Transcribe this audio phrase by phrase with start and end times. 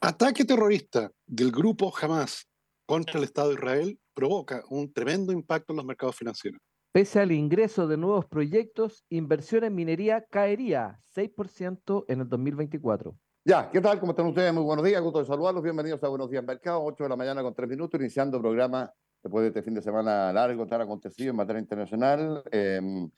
[0.00, 2.46] Ataque terrorista del grupo Hamas
[2.84, 6.60] contra el Estado de Israel provoca un tremendo impacto en los mercados financieros.
[6.92, 13.16] Pese al ingreso de nuevos proyectos, inversión en minería caería 6% en el 2024.
[13.46, 13.98] Ya, ¿qué tal?
[13.98, 14.52] ¿Cómo están ustedes?
[14.52, 15.62] Muy buenos días, gusto de saludarlos.
[15.62, 19.42] Bienvenidos a Buenos Días Mercado, 8 de la mañana con 3 minutos, iniciando programa después
[19.42, 22.42] de este fin de semana largo, tan acontecido en materia internacional.
[22.50, 23.10] Em,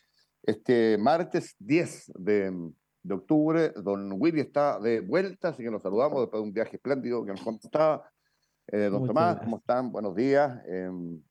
[0.45, 2.71] este martes 10 de
[3.03, 3.73] de octubre.
[3.77, 7.33] Don Willy está de vuelta, así que nos saludamos después de un viaje espléndido que
[7.33, 8.11] nos contaba.
[8.67, 9.91] Eh, don Tomás, ¿cómo están?
[9.91, 10.63] Buenos días.
[10.67, 11.23] Em,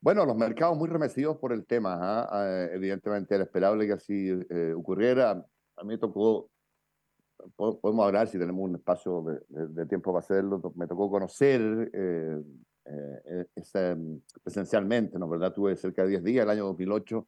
[0.00, 1.96] bueno, los mercados muy remecidos por el tema.
[1.98, 5.30] Ah, evidentemente era esperable que así eh, ocurriera.
[5.76, 6.50] A mí me tocó,
[7.56, 13.96] podemos hablar si tenemos un espacio de, tiempo para hacerlo, me tocó conocer eh, ese,
[14.42, 15.28] presencialmente, ¿no?
[15.28, 15.52] ¿verdad?
[15.52, 17.26] Tuve cerca de 10 días el año 2008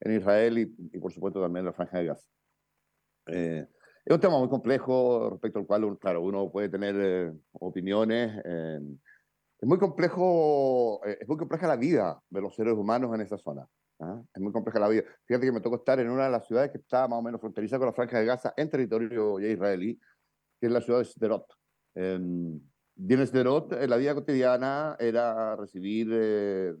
[0.00, 2.26] en Israel y, y por supuesto también en la Franja de Gaza.
[3.26, 3.66] Eh,
[4.04, 8.42] es un tema muy complejo respecto al cual, claro, uno puede tener eh, opiniones.
[8.44, 8.80] Eh,
[9.60, 13.64] es muy complejo, es muy compleja la vida de los seres humanos en esa zona.
[14.00, 14.20] ¿ah?
[14.34, 15.04] Es muy compleja la vida.
[15.24, 17.40] Fíjate que me tocó estar en una de las ciudades que está más o menos
[17.40, 20.00] fronteriza con la Franja de Gaza en territorio israelí,
[20.60, 21.46] que es la ciudad de Sderot.
[21.94, 22.18] Eh,
[22.96, 26.12] y en Sderot, la vida cotidiana era recibir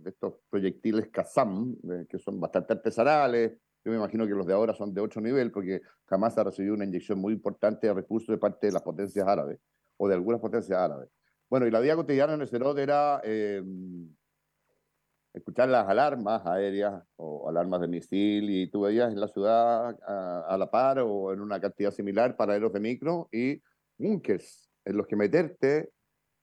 [0.04, 1.76] estos proyectiles Kazam,
[2.08, 3.52] que son bastante artesanales,
[3.84, 6.74] yo me imagino que los de ahora son de otro nivel porque jamás ha recibido
[6.74, 9.58] una inyección muy importante de recursos de parte de las potencias árabes
[9.96, 11.08] o de algunas potencias árabes.
[11.50, 14.08] Bueno, y la vida cotidiana en Eserot era em,
[15.34, 20.56] escuchar las alarmas aéreas o alarmas de misil y tú veías en la ciudad a,
[20.56, 23.60] la par o en una cantidad similar paraderos de micro y
[23.98, 25.90] búnkers en los que meterte,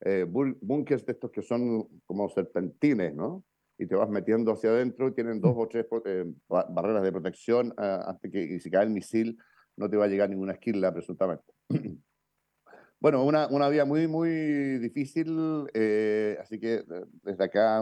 [0.01, 3.43] eh, búnkers de estos que son como serpentines, ¿no?
[3.79, 7.73] Y te vas metiendo hacia adentro y tienen dos o tres eh, barreras de protección
[7.77, 9.39] antes que y si cae el misil
[9.77, 11.45] no te va a llegar ninguna esquila presuntamente.
[12.99, 16.83] bueno, una, una vía muy, muy difícil, eh, así que
[17.23, 17.81] desde acá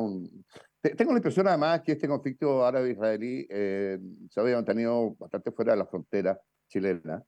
[0.96, 3.98] tengo la impresión además que este conflicto árabe-israelí eh,
[4.30, 7.24] se había mantenido bastante fuera de la frontera chilena.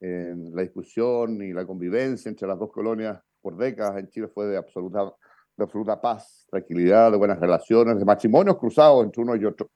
[0.00, 4.56] la discusión y la convivencia entre las dos colonias por décadas en Chile fue de
[4.56, 5.12] absoluta
[5.56, 9.70] de absoluta paz, tranquilidad, de buenas relaciones, de matrimonios cruzados entre uno y otro.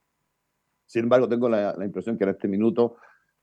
[0.87, 2.97] Sin embargo, tengo la, impresión que en este minuto,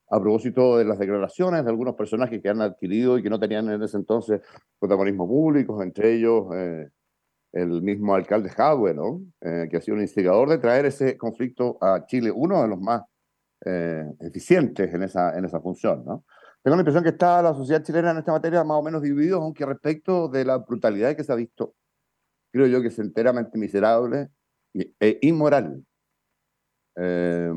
[0.09, 3.69] a propósito de las declaraciones de algunos personajes que han adquirido y que no tenían
[3.69, 4.41] en ese entonces
[4.79, 6.89] protagonismo público, entre ellos eh,
[7.53, 8.95] el mismo alcalde Jadwe.
[9.41, 12.79] Eh, que ha sido un instigador de traer ese conflicto a Chile, uno de los
[12.79, 13.03] más
[13.65, 16.03] eh, eficientes en esa, en esa función.
[16.05, 16.25] ¿no?
[16.61, 19.37] Tengo la impresión que está la sociedad chilena en esta materia más o menos dividida,
[19.37, 21.73] aunque respecto de la brutalidad que se ha visto
[22.51, 24.29] creo yo que es enteramente miserable
[24.73, 25.83] e inmoral.
[26.95, 27.53] Eh,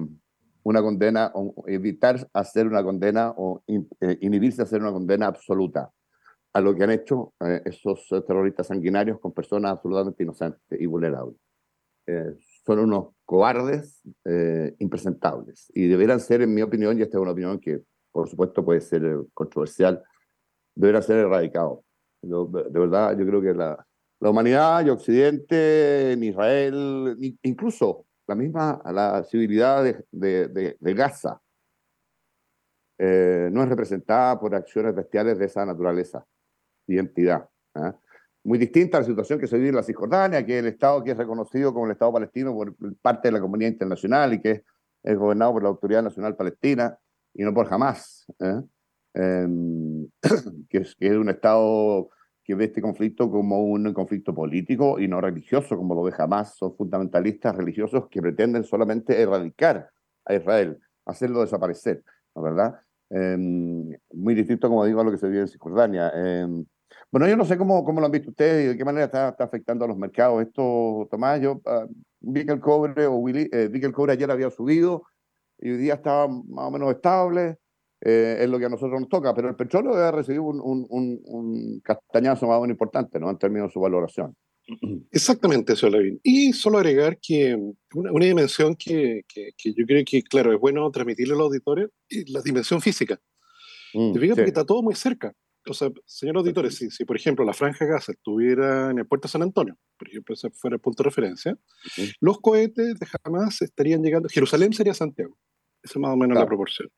[0.63, 5.91] una condena, o evitar hacer una condena o eh, inhibirse a hacer una condena absoluta
[6.53, 11.37] a lo que han hecho eh, esos terroristas sanguinarios con personas absolutamente inocentes y vulnerables.
[12.67, 14.03] son unos cobardes
[14.79, 17.83] impresentables y deberán ser, en mi opinión, y esta es una opinión que
[18.13, 19.03] por supuesto puede ser
[19.33, 20.03] controversial,
[20.75, 21.81] deberán ser erradicados.
[22.21, 23.87] de verdad, yo creo que la,
[24.21, 29.83] la humanidad y Occidente, en Israel, incluso la misma la civilidad
[30.13, 31.41] de, de, Gaza,
[32.99, 36.25] eh, no es representada por acciones bestiales de esa naturaleza
[36.87, 37.49] y entidad.
[37.75, 37.97] ¿ah?
[38.45, 41.03] Muy distinta a la situación que se vive en la Cisjordania, que es el Estado
[41.03, 44.65] que es reconocido como el Estado palestino por parte de la comunidad internacional y que
[45.03, 46.97] es, gobernado por la Autoridad Nacional Palestina
[47.33, 48.63] y no por Hamas, ¿eh?
[49.15, 50.09] em,
[50.69, 52.11] que, es, que es un Estado
[52.51, 56.57] que ve este conflicto como un conflicto político y no religioso, como lo ve jamás.
[56.57, 59.89] Son fundamentalistas religiosos que pretenden solamente erradicar
[60.25, 62.03] a Israel, hacerlo desaparecer.
[62.35, 62.81] ¿verdad?
[63.09, 66.11] Em, muy distinto, como digo, a lo que se vive en Cisjordania.
[66.15, 66.65] Em,
[67.13, 69.29] bueno, yo no sé cómo, cómo lo han visto ustedes y de qué manera está,
[69.29, 70.43] está afectando a los mercados.
[70.43, 71.87] Esto, Tomás, yo uh,
[72.21, 75.05] vi que el cobre, o Willy, eh, vi que el cobre ayer había subido
[75.59, 77.59] y hoy día estaba más o menos estable,
[78.01, 80.87] eh, es lo que a nosotros nos toca, pero el petróleo ha recibido un, un,
[80.89, 83.31] un, castañazo más o menos importante, ¿no?
[83.31, 84.35] En términos de su valoración.
[85.11, 86.19] Exactamente eso, Levin.
[86.23, 87.57] Y solo agregar que
[87.95, 91.47] una, una dimensión que, que, que, yo creo que, claro, es bueno transmitirle a los
[91.47, 91.91] auditores,
[92.29, 93.21] la dimensión física.
[93.93, 94.37] Mm, ¿Te fijas?
[94.37, 94.41] Sí.
[94.41, 95.35] Porque está todo muy cerca.
[95.69, 99.29] O sea, señores auditores, si, si, por ejemplo la franja Gaza estuviera en el puerto
[99.29, 101.57] de San Antonio, por ejemplo, ese fuera el punto de referencia, uh
[102.01, 102.15] -huh.
[102.21, 105.37] los cohetes de Hamas estarían llegando, Jerusalén sería Santiago.
[105.83, 106.45] Esa es más o menos claro.
[106.45, 106.89] la proporción.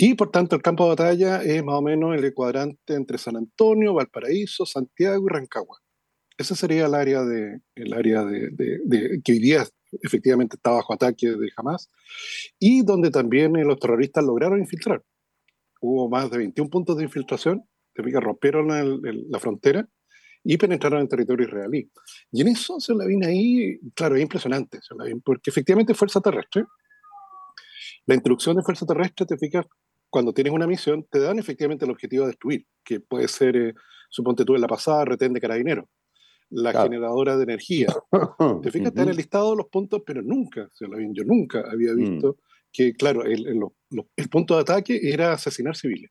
[0.00, 3.36] Y por tanto, el campo de batalla es más o menos el cuadrante entre San
[3.36, 5.78] Antonio, Valparaíso, Santiago y Rancagua.
[6.38, 9.66] Ese sería el área, de, el área de, de, de, que hoy día
[10.02, 11.90] efectivamente está bajo ataque de Hamas
[12.60, 15.02] y donde también los terroristas lograron infiltrar.
[15.80, 19.88] Hubo más de 21 puntos de infiltración, que rompieron el, el, la frontera
[20.44, 21.90] y penetraron en territorio israelí.
[22.30, 24.78] Y en eso se la viene ahí, claro, es impresionante,
[25.24, 26.64] porque efectivamente fuerza terrestre.
[28.06, 29.66] La introducción de fuerza terrestre, te fijas,
[30.10, 33.74] cuando tienes una misión, te dan efectivamente el objetivo de destruir, que puede ser, eh,
[34.08, 35.86] suponte tú en la pasada, retén de carabineros
[36.50, 36.86] la claro.
[36.86, 37.88] generadora de energía.
[38.62, 42.42] Te fijas, te han listado los puntos, pero nunca, yo nunca había visto mm.
[42.72, 43.62] que, claro, el, el,
[44.16, 46.10] el, punto de ataque era asesinar civiles.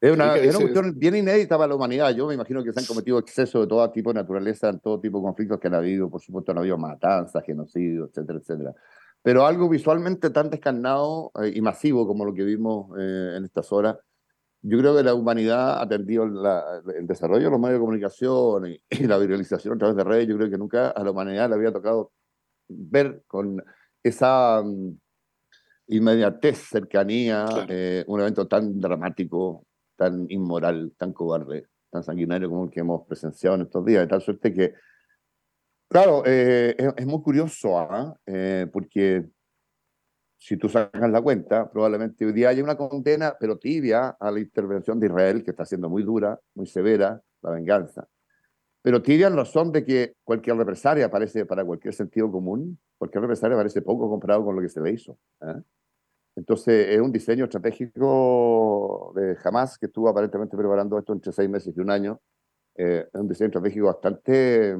[0.00, 2.14] Es una, es una cuestión bien inédita para la humanidad.
[2.14, 5.00] Yo me imagino que se han cometido excesos de todo tipo de naturaleza en todo
[5.00, 6.08] tipo de conflictos que han habido.
[6.08, 8.74] Por supuesto, han habido matanzas, genocidios, etcétera, etcétera.
[9.22, 13.72] Pero algo visualmente tan descarnado eh, y masivo como lo que vimos eh, en estas
[13.72, 13.96] horas,
[14.62, 18.66] yo creo que la humanidad ha atendido la, el desarrollo de los medios de comunicación
[18.66, 20.28] y, y, la viralización a través de redes.
[20.28, 22.12] Yo creo que nunca a la humanidad le había tocado
[22.68, 23.62] ver con
[24.02, 24.96] esa um,
[25.86, 27.66] inmediatez, cercanía, claro.
[27.68, 29.66] eh, un evento tan dramático,
[29.96, 34.06] tan inmoral, tan cobarde, tan sanguinario como el que hemos presenciado en estos días, de
[34.06, 34.74] tal suerte que,
[35.88, 38.16] claro, eh, es, muy curioso, ¿ah?
[38.26, 38.66] ¿eh?
[38.72, 39.26] porque
[40.38, 44.38] si tú sacas la cuenta, probablemente hoy día hay una condena, pero tibia, a la
[44.40, 48.06] intervención de Israel, que está siendo muy dura, muy severa, la venganza.
[48.82, 53.56] Pero tibia en razón de que cualquier represalia parece, para cualquier sentido común, cualquier represalia
[53.56, 55.18] parece poco comparado con lo que se le hizo.
[55.42, 55.60] ¿eh?
[56.36, 61.74] Entonces, es un diseño estratégico de Hamas que estuvo aparentemente preparando esto entre seis meses
[61.76, 62.20] y un año.
[62.76, 64.76] Eh, es un diseño estratégico bastante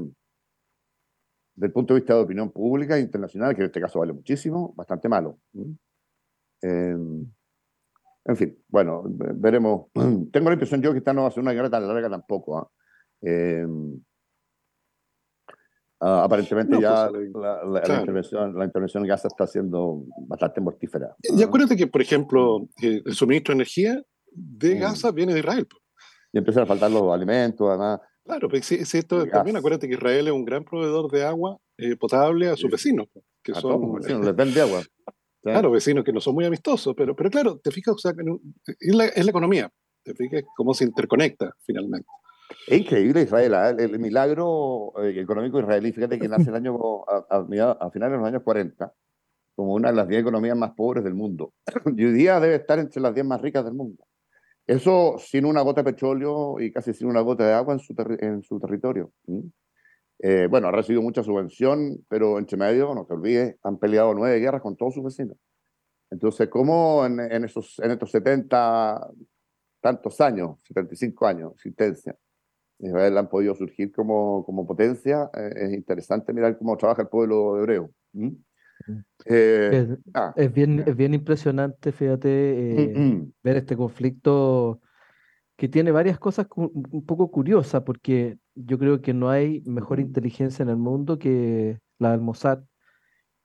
[1.58, 4.72] del punto de vista de opinión pública e internacional, que en este caso vale muchísimo,
[4.76, 5.38] bastante malo.
[6.62, 6.96] Eh,
[8.24, 9.86] en fin, bueno, veremos.
[10.32, 12.70] Tengo la impresión yo que esta no va a ser una guerra tan larga tampoco.
[13.22, 13.60] ¿eh?
[13.60, 13.66] Eh,
[16.00, 17.94] uh, aparentemente no, ya pues, la, la, claro.
[17.94, 21.16] la, intervención, la intervención en Gaza está siendo bastante mortífera.
[21.22, 24.78] Y acuérdate que, por ejemplo, el suministro de energía de mm.
[24.78, 25.66] Gaza viene de Israel.
[26.32, 28.00] Y empiezan a faltar los alimentos, además.
[28.28, 31.56] Claro, pero si, si esto también acuérdate que Israel es un gran proveedor de agua
[31.78, 33.08] eh, potable a sus vecinos,
[33.42, 34.82] que a son vecinos, les vende agua.
[35.42, 38.12] Claro, vecinos que no son muy amistosos, pero, pero claro, te fijas, o sea,
[38.66, 39.72] es, la, es la economía,
[40.02, 42.06] te fijas cómo se interconecta finalmente.
[42.66, 43.82] Es increíble Israel, ¿eh?
[43.82, 46.76] el, el, milagro eh, económico israelí, fíjate que nace el año,
[47.08, 48.92] a, a, a, finales de los años 40
[49.56, 51.54] como una de las 10 economías más pobres del mundo.
[51.96, 54.04] Y hoy día debe estar entre las 10 más ricas del mundo.
[54.68, 58.60] Eso sin una gota de petróleo y casi sin una gota de agua en su,
[58.60, 59.10] territorio.
[60.18, 64.38] Eh, bueno, ha recibido mucha subvención, pero entre medio, no te olvides, han peleado nueve
[64.38, 65.38] guerras con todos sus vecinos.
[66.10, 69.08] Entonces, ¿cómo en, esos, en estos 70
[69.80, 72.16] tantos años, 75 años de existencia,
[72.78, 75.30] Israel han podido surgir como, como potencia?
[75.32, 77.90] Eh, es interesante mirar cómo trabaja el pueblo hebreo.
[78.12, 78.34] ¿Mm?
[79.24, 83.32] Eh, es, ah, es, bien, es bien impresionante, fíjate, eh, mm -hmm.
[83.42, 84.80] ver este conflicto
[85.56, 90.62] que tiene varias cosas un poco curiosas, porque yo creo que no hay mejor inteligencia
[90.62, 92.60] en el mundo que la del Mossad,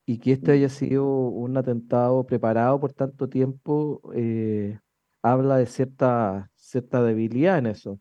[0.06, 4.80] y que este haya sido un atentado preparado por tanto tiempo, eh,
[5.22, 8.00] habla de cierta, cierta debilidad en eso.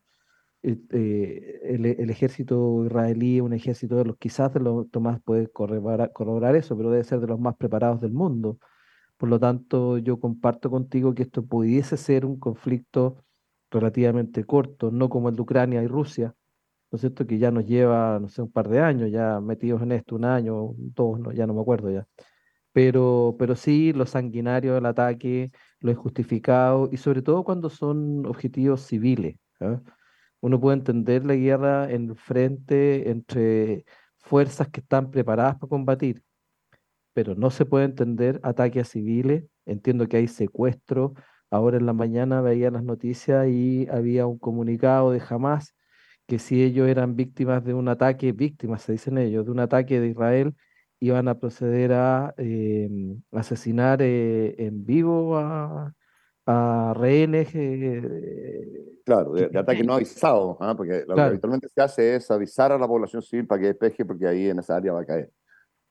[0.65, 6.13] Eh, el, el, ejército israelí, un ejército de los quizás de los Tomás puede corroborar,
[6.13, 8.59] corroborar, eso, pero debe ser de los más preparados del mundo.
[9.17, 13.25] Por lo tanto, yo comparto contigo que esto pudiese ser un conflicto
[13.71, 16.35] relativamente corto, no como el de Ucrania y Rusia,
[16.91, 17.27] ¿no es cierto?
[17.27, 20.25] Que ya nos lleva, no sé, un par de años ya metidos en esto, un
[20.25, 22.07] año, dos, no, ya no me acuerdo ya.
[22.73, 28.83] Pero, pero sí, lo sanguinario del ataque, lo injustificado, y sobre todo cuando son objetivos
[28.83, 29.37] civiles.
[29.61, 29.79] ¿eh?
[30.43, 33.85] Uno puede entender la guerra en el frente entre
[34.19, 36.25] fuerzas que están preparadas para combatir,
[37.15, 39.45] pero no se puede entender ataque a civiles.
[39.67, 41.15] Entiendo que hay secuestro.
[41.51, 45.75] Ahora en la mañana veía las noticias y había un comunicado de Hamas
[46.27, 50.01] que si ellos eran víctimas de un ataque, víctimas se dicen ellos, de un ataque
[50.01, 50.55] de Israel,
[51.01, 55.95] iban a proceder a em, asesinar eh, en vivo a,
[56.47, 57.51] rehenes.
[57.55, 60.75] Eh, claro, de, ataque no avisado, ¿ah?
[60.77, 64.05] porque lo que habitualmente se hace es avisar a la población civil para que despeje,
[64.05, 65.31] porque ahí en esa área va a caer.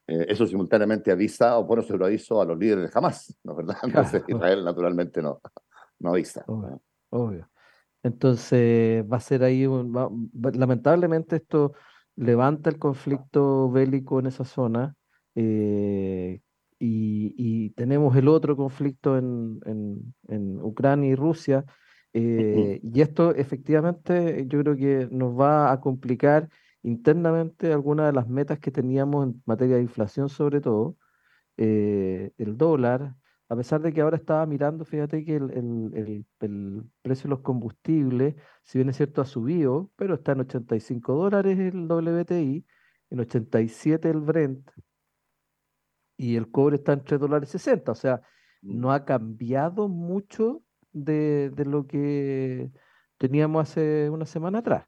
[0.07, 3.53] Eh, eso simultáneamente avisa, o bueno, se lo aviso a los líderes de Hamas, ¿no
[3.53, 3.77] es verdad?
[3.83, 5.39] Entonces Israel naturalmente no,
[5.99, 6.43] no avisa.
[7.09, 7.49] Obvio,
[8.03, 9.67] Entonces va a ser ahí,
[10.53, 11.73] lamentablemente esto
[12.15, 14.95] levanta el conflicto bélico en esa zona
[15.35, 16.41] eh,
[16.83, 19.59] y, tenemos el otro conflicto en,
[20.27, 21.65] en, Ucrania y Rusia.
[22.13, 26.49] Eh, y esto efectivamente yo creo que nos va a complicar
[26.83, 30.97] internamente algunas de las metas que teníamos en materia de inflación, sobre todo,
[31.57, 33.15] eh, el dólar,
[33.47, 36.25] a pesar de que ahora estaba mirando, fíjate que el,
[37.01, 41.59] precio de los combustibles, si bien es cierto, ha subido, pero está en 85 dólares
[41.59, 42.65] el WTI,
[43.09, 44.69] en 87 el Brent,
[46.21, 48.21] y el cobre está en 3 dólares 60, o sea,
[48.61, 48.91] no mm.
[48.91, 50.61] ha cambiado mucho
[50.91, 52.69] de, de lo que
[53.17, 54.85] teníamos hace una semana atrás.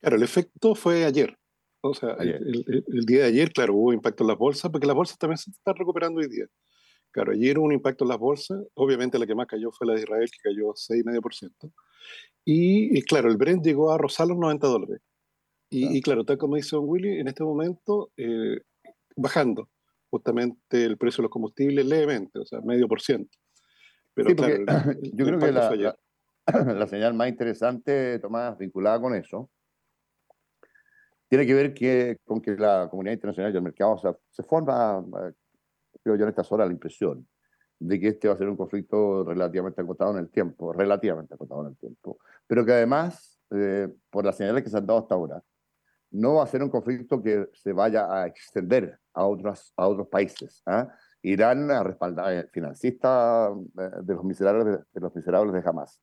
[0.00, 1.38] Claro, el efecto fue ayer.
[1.80, 5.18] O sea, El, día de ayer, claro, hubo impacto en las bolsas, porque las bolsas
[5.18, 6.46] también se están recuperando hoy día.
[7.10, 8.62] Claro, ayer hubo un impacto en las bolsas.
[8.74, 11.72] Obviamente la que más cayó fue la de Israel, que cayó 6,5%.
[12.44, 15.00] Y, y claro, el Brent llegó a rozar los 90 dólares.
[15.70, 18.60] Y, claro, tal como dice Don Willy, en este momento eh,
[19.16, 19.68] bajando
[20.14, 23.36] justamente el precio de los combustibles levemente, o sea, medio por ciento.
[24.14, 24.54] Pero claro,
[25.02, 25.96] yo creo que la,
[26.74, 29.50] la, señal más interesante, Tomás, vinculada con eso,
[31.28, 35.32] tiene que ver que, con que la comunidad internacional y el mercado se forma, eh,
[36.04, 37.26] creo yo, en estas horas la impresión
[37.80, 41.62] de que este va a ser un conflicto relativamente acotado en el tiempo, relativamente acotado
[41.62, 45.16] en el tiempo, pero que además, eh, por las señales que se han dado hasta
[45.16, 45.42] ahora,
[46.14, 50.08] no va a ser un conflicto que se vaya a extender a otros, a otros
[50.08, 50.62] países.
[50.66, 50.88] ¿ah?
[51.22, 54.84] Irán a respaldar, eh, financista de los miserables
[55.52, 56.00] de, de Hamas.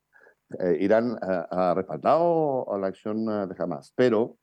[0.80, 4.38] Irán ha respaldado a la acción de Hamas, pero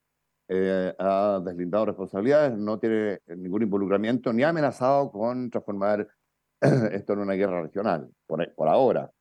[0.51, 6.07] eh, ha deslindado responsabilidades, no tiene ningún involucramiento ni ha amenazado con transformar
[6.91, 9.11] esto en una guerra regional, por, por ahora.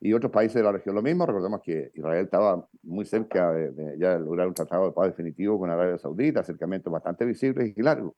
[0.00, 1.26] Y otros países de la región lo mismo.
[1.26, 5.70] Recordemos que Israel estaba muy cerca de, ya lograr un tratado de paz definitivo con
[5.70, 8.14] Arabia Saudita, acercamientos bastante visibles y largos.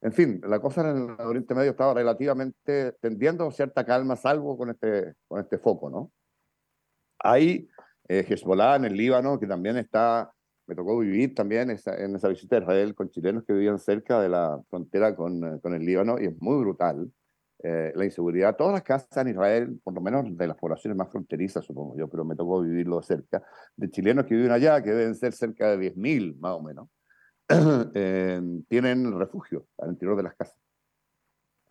[0.00, 4.70] En fin, la cosa en el Oriente Medio estaba relativamente tendiendo cierta calma, salvo con
[4.70, 6.12] este, con este foco, ¿no?
[7.20, 7.70] Hay
[8.08, 10.34] eh, Hezbollah en el Líbano, que también está
[10.66, 14.28] me tocó vivir también en esa visita a Israel con chilenos que vivían cerca de
[14.28, 17.10] la frontera con, eh, con el Líbano y es muy brutal
[17.62, 18.56] eh, la inseguridad.
[18.56, 22.08] Todas las casas en Israel, por lo menos de las poblaciones más fronterizas, supongo yo,
[22.08, 23.42] pero me tocó vivirlo cerca,
[23.76, 26.88] de chilenos que viven allá, que deben ser cerca de 10.000 más o menos,
[27.94, 30.58] eh, tienen refugio al interior de las casas.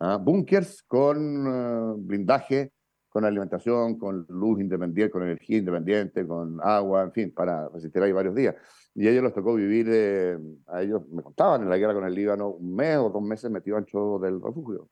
[0.00, 0.18] ¿Ah?
[0.18, 2.72] Búnkers con blindaje
[3.14, 8.10] con alimentación, con luz independiente, con energía independiente, con agua, en fin, para resistir ahí
[8.10, 8.56] varios días.
[8.92, 10.36] Y a ellos les tocó vivir, eh,
[10.66, 13.48] a ellos me contaban, en la guerra con el Líbano, un mes o dos meses
[13.52, 14.88] metido ancho del refugio.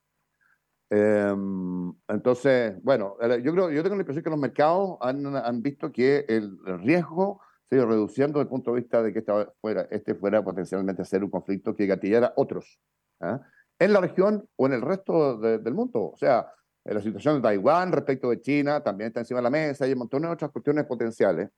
[0.94, 5.90] Em, entonces, bueno, yo creo, yo tengo la impresión que los mercados han, han visto
[5.90, 9.32] que el, riesgo se ha ido reduciendo desde el punto de vista de que este
[9.62, 12.78] fuera, este fuera potencialmente a ser un conflicto que gatillara otros,
[13.20, 13.40] ¿ah?
[13.78, 16.10] en la región o en el resto del mundo.
[16.12, 16.52] O sea,
[16.84, 20.00] la situación de Taiwán respecto de China también está encima de la mesa y un
[20.00, 21.48] montón de otras cuestiones potenciales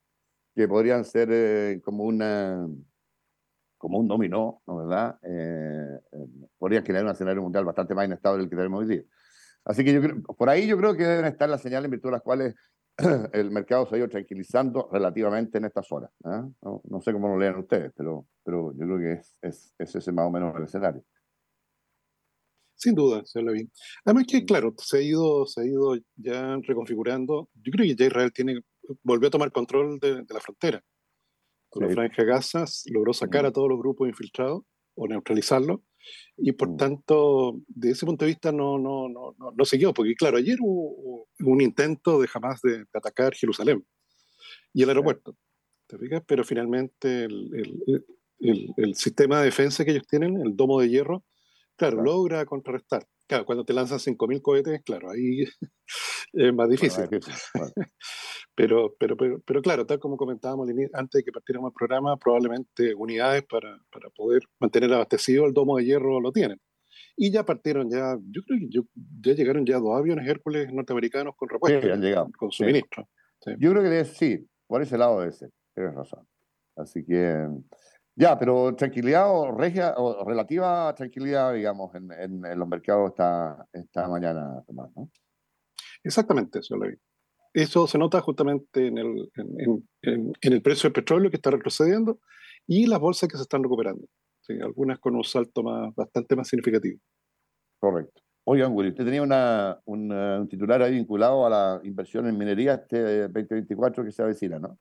[0.55, 2.65] que podrían ser eh, como una
[3.77, 5.19] como un dominó, ¿no verdad?
[5.23, 6.27] Eh, eh,
[6.57, 9.03] podrían crear un escenario mundial bastante más inestable del que tenemos hoy día.
[9.65, 12.09] Así que yo creo, por ahí yo creo que deben estar las señales en virtud
[12.09, 12.55] de las cuales
[13.33, 16.11] el mercado se ha ido tranquilizando relativamente en estas horas.
[16.21, 19.95] No, no, sé cómo lo lean ustedes, pero, pero yo creo que es, es, es
[19.95, 21.03] ese más o menos el escenario.
[22.75, 23.71] Sin duda, se habla bien.
[24.03, 27.49] Además que, claro, se ha ido, se ha ido ya reconfigurando.
[27.55, 28.59] Yo creo que ya Israel tiene,
[29.01, 30.83] volvió a tomar control de, la frontera.
[31.69, 34.63] Con la franja Gaza logró sacar a todos los grupos infiltrados
[34.95, 35.79] o neutralizarlos.
[36.37, 40.37] Y por tanto, de ese punto de vista no, no, no, no, siguió, porque claro,
[40.37, 43.85] ayer hubo, un intento de jamás de, atacar Jerusalén
[44.73, 45.37] y el aeropuerto.
[45.87, 46.23] ¿Te fijas?
[46.27, 48.03] Pero finalmente el,
[48.39, 51.23] el, el, sistema de defensa que ellos tienen, el domo de hierro,
[51.77, 53.05] Claro, logra contrarrestar.
[53.27, 55.43] Claro, cuando te lanzan 5.000 cohetes, claro, ahí
[56.33, 57.05] es más difícil.
[58.55, 62.95] pero, pero, pero, pero, claro, tal como comentábamos antes de que partiéramos el programa, probablemente
[62.95, 66.59] unidades para, para poder mantener abastecido el domo de hierro lo tienen.
[67.17, 68.79] Y ya partieron, ya, yo creo que
[69.21, 72.29] ya llegaron ya dos aviones Hércules norteamericanos con repuestos, han llegado.
[72.37, 73.07] con suministro.
[73.59, 76.25] Yo creo que sí, por ese lado debe ser, tienes razón.
[76.77, 77.47] Así que,
[78.15, 82.11] ya, pero tranquilidad o, regia, o relativa tranquilidad, digamos, en,
[82.45, 85.09] en, los mercados esta, esta mañana, Tomás, ¿no?
[86.03, 86.97] Exactamente, señor Levy.
[87.55, 92.19] Eso se nota justamente en el, en, en, el precio del petróleo que está retrocediendo
[92.67, 94.05] y las bolsas que se están recuperando.
[94.61, 96.99] algunas con un salto más, bastante más significativo.
[97.79, 98.21] Correcto.
[98.43, 103.29] Oigan, Willy, usted tenía una, un titular ahí vinculado a la inversión en minería este
[103.29, 104.77] 2024 que se avecina, ¿no?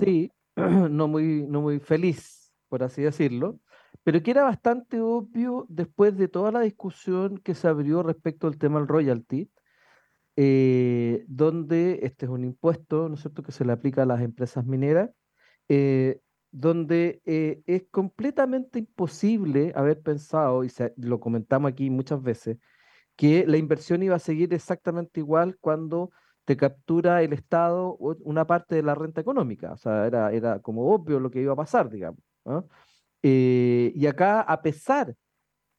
[0.00, 3.60] Sí, no muy, no muy feliz, por así decirlo,
[4.02, 8.56] pero que era bastante obvio después de toda la discusión que se abrió respecto al
[8.56, 9.50] tema del royalty,
[10.42, 14.22] eh, donde este es un impuesto, ¿no es cierto?, que se le aplica a las
[14.22, 15.10] empresas mineras,
[15.68, 16.20] eh,
[16.50, 22.56] donde eh, es completamente imposible haber pensado, y lo comentamos aquí muchas veces,
[23.16, 26.10] que la inversión iba a seguir exactamente igual cuando
[26.46, 29.72] te captura el Estado una parte de la renta económica.
[29.72, 32.20] O sea, era, era como obvio lo que iba a pasar, digamos.
[33.22, 35.14] y acá, a pesar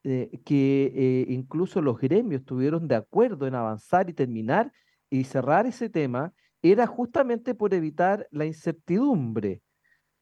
[0.04, 4.72] eh, que eh, incluso los gremios estuvieron de acuerdo en avanzar y terminar
[5.10, 9.62] y cerrar ese tema, era justamente por evitar la incertidumbre.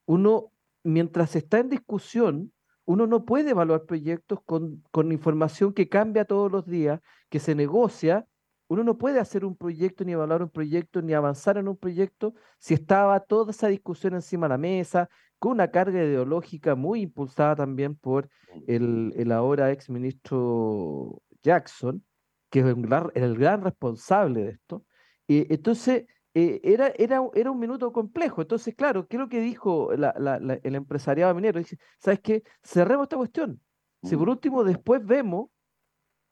[0.06, 2.52] Uno, mientras está en discusión,
[2.84, 7.54] uno no puede evaluar proyectos con, con información que cambia todos los días, que se
[7.54, 8.26] negocia.
[8.68, 12.34] Uno no puede hacer un proyecto, ni evaluar un proyecto, ni avanzar en un proyecto
[12.58, 15.08] si estaba toda esa discusión encima de la mesa,
[15.40, 18.28] con una carga ideológica muy impulsada también por
[18.68, 22.04] el, el ahora ex ministro Jackson,
[22.50, 24.84] que es el gran, el gran responsable de esto.
[25.28, 26.04] Eh, entonces,
[26.34, 28.42] eh, era, era, era un minuto complejo.
[28.42, 31.58] Entonces, claro, ¿qué es lo que dijo el empresariado minero?
[31.58, 32.42] Dice, ¿sabes qué?
[32.62, 33.60] Cerremos esta cuestión.
[34.02, 35.50] Si por último después vemos,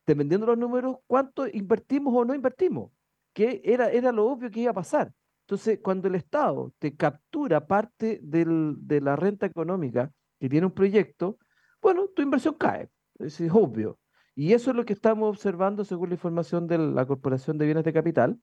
[0.06, 2.90] dependiendo de los números, cuánto invertimos o no invertimos,
[3.32, 5.12] que era, era lo obvio que iba a pasar.
[5.48, 11.38] Entonces, cuando el Estado te captura parte de la renta económica que tiene un proyecto,
[11.80, 13.98] bueno, tu inversión cae, es, obvio.
[14.34, 17.84] Y eso es lo que estamos observando según la información de la Corporación de Bienes
[17.84, 18.38] de Capital,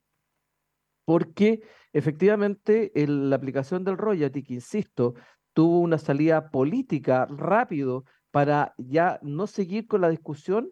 [1.06, 1.62] porque
[1.94, 5.14] efectivamente la aplicación del royalty, que insisto,
[5.54, 10.72] tuvo una salida política rápido para ya no seguir con la discusión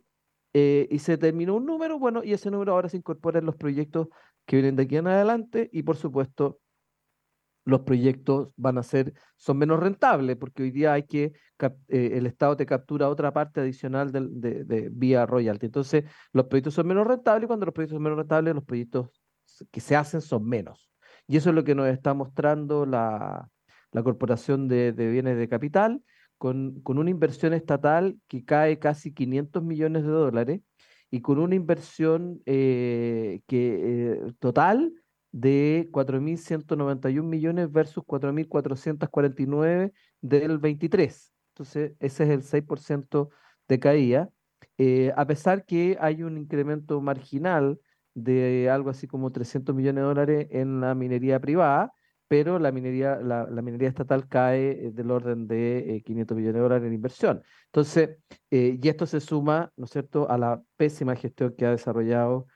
[0.54, 3.56] eh, y se terminó un número, bueno, y ese número ahora se incorpora en los
[3.56, 4.08] proyectos
[4.46, 6.60] que vienen de aquí en adelante y por supuesto
[7.66, 11.34] los proyectos van a ser, son menos rentables porque hoy día hay que,
[11.88, 15.68] eh, el Estado te captura otra parte adicional de, de, vía royalty.
[15.68, 16.04] Entonces
[16.34, 19.10] los proyectos son menos rentables y cuando los proyectos son menos rentables los proyectos
[19.72, 20.92] que se hacen son menos.
[21.28, 23.48] Y eso es lo que nos está mostrando la,
[23.92, 26.04] la Corporación de, Bienes de Capital
[26.38, 30.62] con, con una inversión estatal que cae casi 500 millones de dólares
[31.13, 34.91] y con una inversión eh, que, eh, total
[35.32, 41.32] de 4.191 millones versus 4.449 del 23.
[41.52, 43.30] Entonces, ese es el 6%
[43.67, 44.32] de caída,
[44.80, 47.80] eh, a pesar que hay un incremento marginal
[48.15, 51.93] de algo así como 300 millones de dólares en la minería privada,
[52.34, 56.62] pero la minería, la, minería estatal cae eh, del orden de 500 eh, millones de
[56.62, 57.43] dólares en inversión.
[57.67, 58.17] Entonces,
[58.50, 62.48] eh, y esto se suma, ¿no es cierto?, a la pésima gestión que ha desarrollado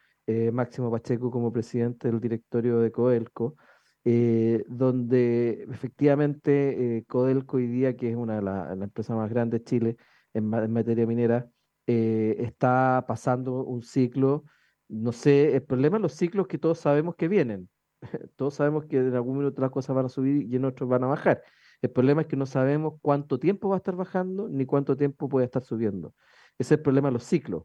[0.51, 3.55] Máximo Pacheco como presidente del directorio de Codelco,
[4.03, 9.97] donde efectivamente Codelco hoy día, que es una de las empresas más grandes de Chile
[10.33, 11.47] en, en materia minera,
[11.85, 14.43] está pasando un ciclo,
[14.89, 17.69] no sé, el problema es los ciclos que todos sabemos que vienen,
[18.35, 21.03] todos sabemos que en algún momento las cosas van a subir y en otros van
[21.03, 21.43] a bajar.
[21.81, 25.29] El problema es que no sabemos cuánto tiempo va a estar bajando ni cuánto tiempo
[25.29, 26.13] puede estar subiendo.
[26.57, 27.63] Ese es el problema de los ciclos.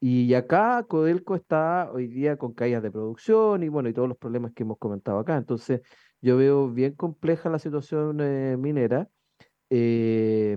[0.00, 4.16] Y acá Codelco está hoy día con caídas de producción y bueno, y todos los
[4.16, 5.36] problemas que hemos comentado acá.
[5.36, 5.82] Entonces,
[6.22, 9.08] yo veo bien compleja la situación eh, minera
[9.68, 10.56] eh,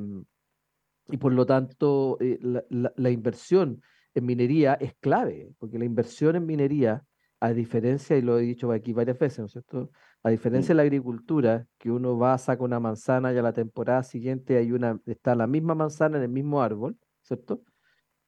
[1.08, 3.82] y por lo tanto eh, la inversión
[4.16, 7.04] en minería es clave, porque la inversión en minería
[7.44, 9.92] a diferencia, y lo he dicho aquí varias veces, ¿no es cierto?
[10.24, 14.02] A diferencia de la agricultura, que uno va, saca una manzana y a la temporada
[14.04, 17.62] siguiente hay una, está la misma manzana en el mismo árbol, ¿cierto?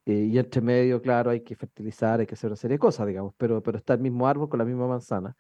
[0.06, 3.08] Eh, y entre medio, claro, hay que fertilizar, hay que hacer una serie de cosas,
[3.08, 5.34] digamos, pero, pero está el mismo árbol con la misma manzana.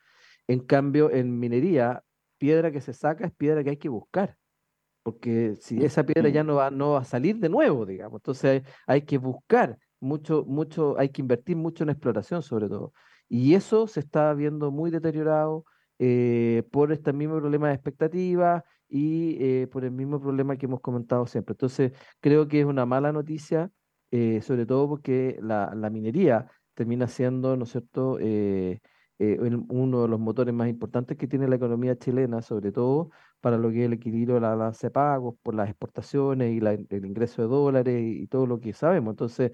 [0.47, 2.01] En cambio, en minería,
[2.37, 4.37] piedra que se saca es piedra que hay que buscar,
[5.03, 8.63] porque si esa piedra ya no va, no va a salir de nuevo, digamos, entonces
[8.63, 12.93] hay, hay que buscar mucho, mucho, hay que invertir mucho en exploración sobre todo.
[13.27, 15.65] Y eso se está viendo muy deteriorado
[15.99, 20.81] eh, por este mismo problema de expectativa y eh, por el mismo problema que hemos
[20.81, 21.53] comentado siempre.
[21.53, 23.71] Entonces, creo que es una mala noticia
[24.11, 28.79] eh, sobre todo porque la, minería termina siendo, ¿no es cierto?, eh,
[29.69, 33.11] uno de los motores más importantes que tiene la economía chilena, sobre todo
[33.41, 36.59] para lo que es el equilibrio de la balanza de pagos, por las exportaciones y
[36.65, 39.11] el ingreso de dólares y, todo lo que sabemos.
[39.13, 39.51] Entonces,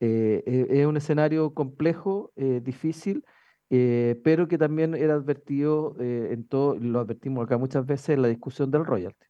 [0.00, 3.24] e, es un escenario complejo, difícil,
[3.68, 8.70] pero que también era advertido en todo, lo advertimos acá muchas veces en la discusión
[8.70, 9.26] del royalty.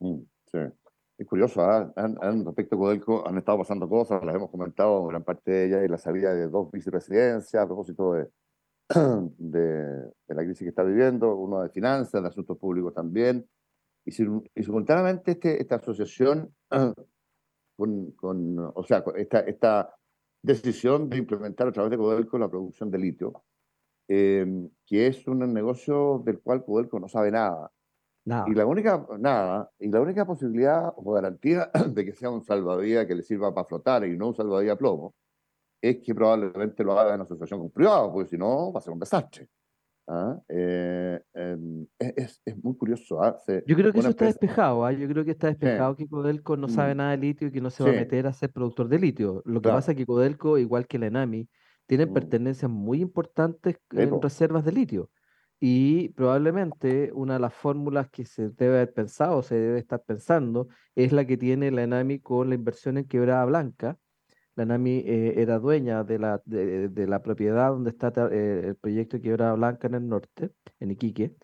[0.00, 0.58] Mm, sí.
[1.16, 1.92] Es curioso, ¿ah?
[2.44, 5.88] respecto a Codelco han estado pasando cosas, las hemos comentado gran parte de ellas, y
[5.88, 8.28] la salida de dos vicepresidencias a propósito de,
[9.38, 13.48] de, la crisis que está viviendo, uno de finanzas, de asuntos públicos también,
[14.04, 16.52] y, simultáneamente este, esta asociación
[17.76, 19.94] con, con, o sea, esta, esta
[20.42, 23.44] decisión de implementar a través de Codelco la producción de litio,
[24.08, 24.46] eh,
[24.86, 27.70] que es un negocio del cual Codelco no sabe nada.
[28.46, 33.06] Y la única, nada, y la única posibilidad o garantía de que sea un salvavidas
[33.06, 35.14] que le sirva para flotar y no un salvavidas plomo,
[35.80, 38.94] es que probablemente lo haga en asociación con privado, porque si no va a ser
[38.94, 39.48] un desastre.
[40.06, 40.40] ¿Ah?
[40.48, 43.22] Eh, em, es, es, muy curioso.
[43.22, 43.36] ¿ah?
[43.66, 44.84] yo creo que eso está despejado.
[44.84, 44.92] ¿ah?
[44.92, 46.96] Yo creo que está despejado que Codelco no sabe mm.
[46.96, 49.42] nada de litio y que no se va a meter a ser productor de litio.
[49.44, 51.48] Lo que pasa es que Codelco, igual que la ENAMI,
[51.86, 52.12] tiene mm.
[52.12, 55.10] pertenencias muy importantes en reservas de litio.
[55.60, 60.68] Y probablemente una de las fórmulas que se debe haber pensado, se debe estar pensando,
[60.94, 63.96] es la que tiene la ENAMI con la inversión en Quebrada Blanca.
[64.56, 69.16] La ENAMI eh, era dueña de la, de, la propiedad donde está eh, el proyecto
[69.16, 71.34] de Quebrada Blanca en el norte, en Iquique,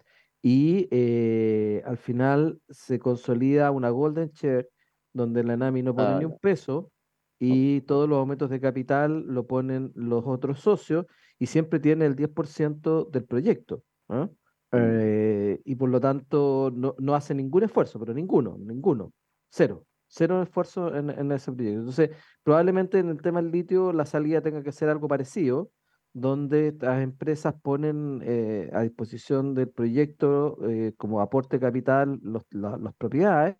[0.42, 4.68] y eh, al final se consolida una Golden Share
[5.12, 6.92] donde la ENAMI no pone ni un peso
[7.38, 11.06] y todos los aumentos de capital lo ponen los otros socios
[11.38, 13.82] y siempre tiene el 10% del proyecto.
[14.08, 14.28] ¿ah?
[14.70, 15.58] Mm.
[15.64, 19.12] Y por lo tanto no, no, hace ningún esfuerzo, pero ninguno, ninguno,
[19.50, 21.78] cero, cero esfuerzo en, ese proyecto.
[21.78, 22.10] Entonces,
[22.42, 25.70] probablemente en el tema del litio la salida tenga que ser algo parecido,
[26.12, 32.94] donde las empresas ponen eh, a disposición del proyecto eh, como aporte capital los, las
[32.98, 33.56] propiedades.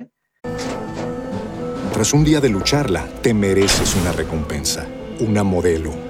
[1.93, 4.87] Tras un día de lucharla, te mereces una recompensa,
[5.21, 6.10] una modelo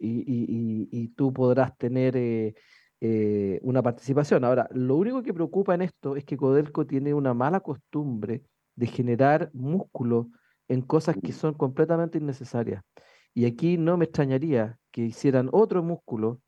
[0.00, 2.54] y, tú podrás tener eh,
[3.00, 4.44] eh, una participación.
[4.44, 8.42] Ahora, lo único que preocupa en esto es que Codelco tiene una mala costumbre
[8.74, 10.28] de generar músculo
[10.68, 12.82] en cosas que son completamente innecesarias.
[13.34, 16.40] Y aquí no me extrañaría que hicieran otro músculo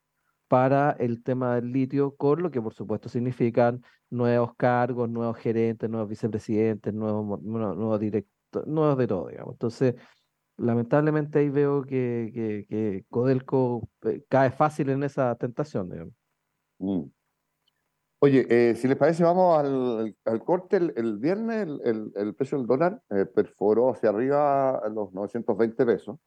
[0.49, 5.89] para el tema del litio, con lo que por supuesto significan nuevos cargos, nuevos gerentes,
[5.89, 9.55] nuevos vicepresidentes, nuevos, nuevos directores, nuevos de todo, digamos.
[9.55, 9.95] Entonces,
[10.63, 16.15] lamentablemente ahí veo que, que, Codelco eh, cae fácil en esa tentación.
[16.79, 17.03] Mm.
[18.21, 20.77] Oye, eh, si les parece, vamos al, al corte.
[20.77, 26.19] El, viernes el, el, precio del dólar eh, perforó hacia arriba los 920 pesos.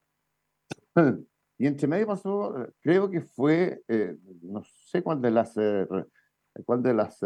[1.58, 3.82] Y entre medio pasó, creo que fue,
[4.42, 5.54] no sé cuál de las,
[6.66, 7.22] cuál de las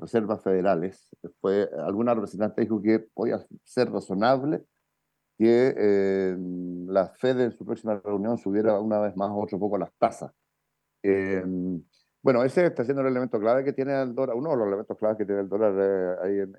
[0.00, 4.64] reservas federales, fue alguna representante dijo que podía ser razonable
[5.38, 6.36] que eh,
[6.88, 10.32] la Fed en su próxima reunión subiera una vez más otro poco las tasas.
[11.02, 11.44] Eh,
[12.20, 14.98] bueno, ese está siendo el elemento clave que tiene el dólar, uno de los elementos
[14.98, 16.56] claves que tiene el dólar eh, ahí en,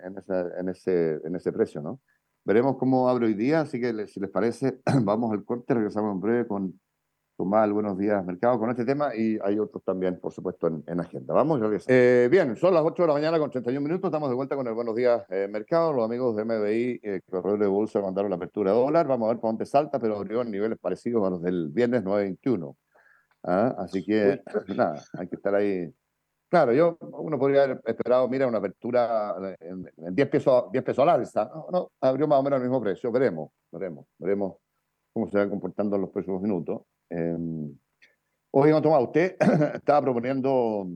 [0.58, 2.00] en, ese, en ese precio, ¿no?
[2.46, 6.22] Veremos cómo abre hoy día, así que si les parece, vamos al corte, regresamos en
[6.22, 6.80] breve con
[7.46, 11.34] más buenos días, mercado, con este tema y hay otros también, por supuesto, en, agenda.
[11.34, 14.56] Vamos, eh, bien, son las 8 de la mañana con 31 minutos, estamos de vuelta
[14.56, 15.94] con el buenos días, eh, mercado.
[15.94, 19.08] Los amigos de MBI, eh, Corredor de Bolsa, mandaron la apertura de dólar.
[19.08, 22.04] Vamos a ver por dónde salta, pero abrió en niveles parecidos a los del viernes
[22.04, 22.76] 9.21.
[23.44, 23.76] ¿Ah?
[23.78, 24.42] Así que,
[24.76, 25.94] nada, hay que estar ahí.
[26.50, 31.10] Claro, yo, uno podría haber esperado, mira, una apertura en, 10 pesos, 10 pesos al
[31.10, 31.50] alza.
[31.54, 33.12] No, no, abrió más o menos el mismo precio.
[33.12, 34.58] Veremos, veremos, veremos
[35.14, 36.82] cómo se van comportando en los próximos minutos.
[37.10, 37.38] Eh,
[38.52, 39.36] oiga, Tomás, usted
[39.76, 40.88] estaba proponiendo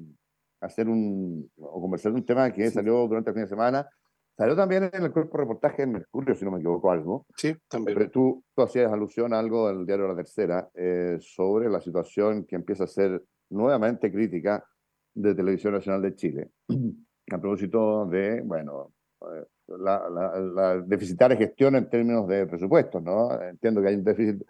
[0.62, 3.88] hacer un, o conversar de un tema que salió durante el fin de semana.
[4.36, 7.28] Salió también en el cuerpo reportaje en Mercurio, si no me equivoco, algo.
[7.38, 7.98] Sí, también.
[7.98, 12.46] Pero tú, tú hacías alusión a algo del diario La Tercera eh, sobre la situación
[12.46, 13.22] que empieza a ser
[13.52, 14.66] nuevamente crítica
[15.14, 16.50] de Televisión Nacional de Chile.
[17.32, 23.32] A propósito de, bueno, eh, la, la, la, deficitaria gestión en términos de presupuestos, ¿no?
[23.42, 24.44] Entiendo que hay un déficit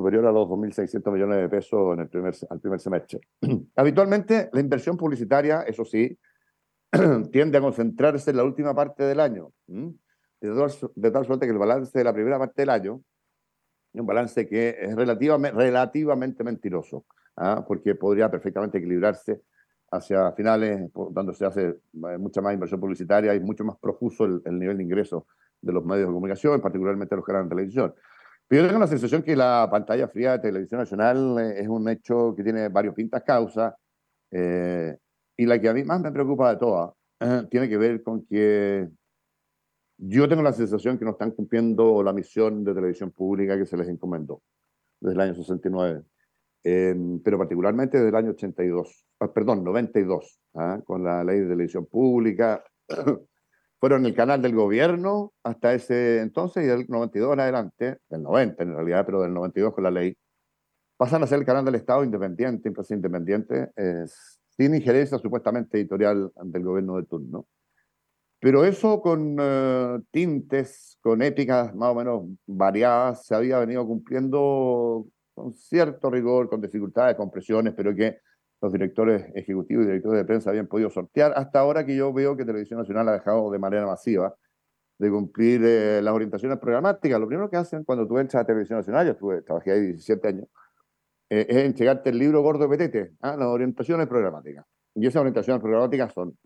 [0.00, 3.20] superior a los 2.600 millones de pesos en el primer, al primer semestre.
[3.76, 6.18] Habitualmente, la inversión publicitaria, eso sí,
[7.30, 11.96] tiende a concentrarse en la última parte del año, de tal, suerte que el balance
[11.98, 13.02] de la primera parte del año
[13.92, 17.64] un balance que es relativamente, relativamente mentiroso, ¿ah?
[17.66, 19.42] porque podría perfectamente equilibrarse
[19.90, 24.40] hacia finales, donde se hace eh, mucha más inversión publicitaria y mucho más profuso el,
[24.44, 25.24] el nivel de ingresos
[25.60, 27.94] de los medios de comunicación, particularmente los canales de televisión.
[28.50, 31.88] Pero yo tengo la sensación que la pantalla fría de Televisión Nacional eh, es un
[31.88, 33.72] hecho que tiene varios pintas causas,
[34.32, 34.98] eh,
[35.36, 38.26] y la que a mí más me preocupa de todas eh, tiene que ver con
[38.26, 38.88] que
[39.98, 43.76] yo tengo la sensación que no están cumpliendo la misión de televisión pública que se
[43.76, 44.42] les encomendó
[44.98, 46.02] desde el año 69,
[47.22, 50.80] pero particularmente desde el año 82, ah, perdón, 92, ¿ah?
[50.84, 52.64] con la ley de televisión pública,
[53.80, 58.62] fueron el canal del gobierno hasta ese entonces y del 92 en adelante, del 90
[58.62, 60.16] en realidad, pero del 92 con la ley,
[60.98, 63.70] pasan a ser el canal del Estado independiente, empresa independiente,
[64.50, 67.46] sin injerencia supuestamente editorial del gobierno de turno.
[68.38, 75.06] Pero eso con eh, tintes, con épicas más o menos variadas, se había venido cumpliendo
[75.34, 78.18] con cierto rigor, con dificultades, con presiones, pero que
[78.60, 82.36] los directores ejecutivos y directores de prensa habían podido sortear, hasta ahora que yo veo
[82.36, 84.34] que Televisión Nacional ha dejado de manera masiva
[84.98, 87.18] de cumplir eh, las orientaciones programáticas.
[87.18, 90.48] Lo primero que hacen cuando tú entras a Televisión Nacional, yo trabajé ahí 17 años,
[91.30, 93.34] eh, es entregarte el libro gordo Petete, ¿ah?
[93.36, 94.66] las orientaciones programáticas.
[94.94, 96.36] Y esas orientaciones programáticas son,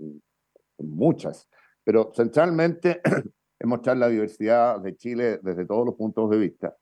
[0.79, 1.49] muchas,
[1.83, 3.01] pero centralmente
[3.59, 6.77] es mostrar la diversidad de Chile desde todos los puntos de vista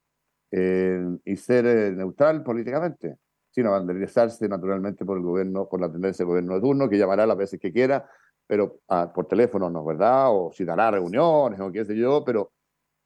[0.51, 3.17] eh, y ser neutral políticamente
[3.53, 7.27] sino banderizarse naturalmente por el gobierno, por la tendencia del gobierno de turno, que llamará
[7.27, 8.09] las veces que quiera,
[8.47, 12.53] pero ah, por teléfono no verdad, o si dará reuniones o qué sé yo, pero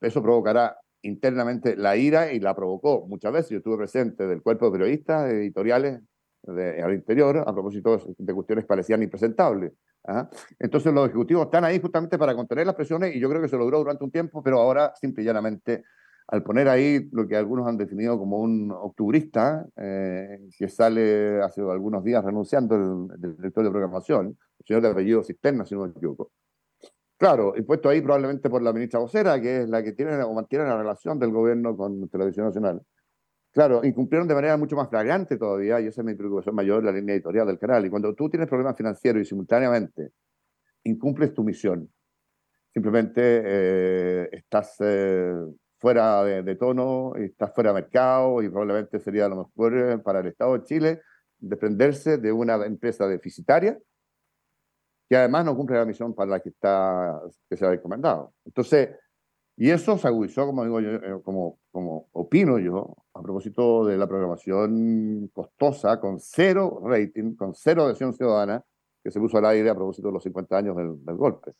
[0.00, 3.50] eso provocará internamente la ira y la provocó muchas veces.
[3.50, 6.00] Yo estuve presente del cuerpo de periodistas editoriales
[6.42, 9.72] de, al interior a propósito de cuestiones que parecían impresentables.
[10.06, 10.28] ¿ah?
[10.59, 13.56] Entonces los ejecutivos están ahí justamente para contener las presiones y yo creo que se
[13.56, 15.85] logró durante un tiempo, pero ahora simple y llanamente
[16.28, 21.60] al poner ahí lo que algunos han definido como un octubrista, eh, que sale hace
[21.60, 25.90] algunos días renunciando el, director de programación, el señor de apellido Cisterna, si no me
[25.90, 26.32] equivoco.
[27.16, 30.64] Claro, puesto ahí probablemente por la ministra vocera, que es la que tiene o mantiene
[30.64, 32.82] la relación del gobierno con Televisión Nacional.
[33.52, 36.92] Claro, incumplieron de manera mucho más flagrante todavía, y esa es mi preocupación mayor, la
[36.92, 37.86] línea editorial del canal.
[37.86, 40.10] Y cuando tú tienes problemas financieros y simultáneamente
[40.84, 41.90] incumples tu misión,
[42.74, 45.32] simplemente eh, estás eh,
[45.78, 50.28] fuera de, tono, está fuera de mercado y probablemente sería lo mejor eh, para el
[50.28, 51.02] Estado de Chile
[51.38, 53.78] desprenderse de una empresa deficitaria
[55.08, 58.32] que además no cumple la misión para la que, está, que se ha recomendado.
[58.44, 58.90] Entonces,
[59.56, 63.96] y eso se agudizó, como digo yo, eh, como, como opino yo, a propósito de
[63.96, 68.62] la programación costosa, con cero rating, con cero adhesión ciudadana,
[69.02, 71.52] que se puso al aire a propósito de los 50 años del, golpe.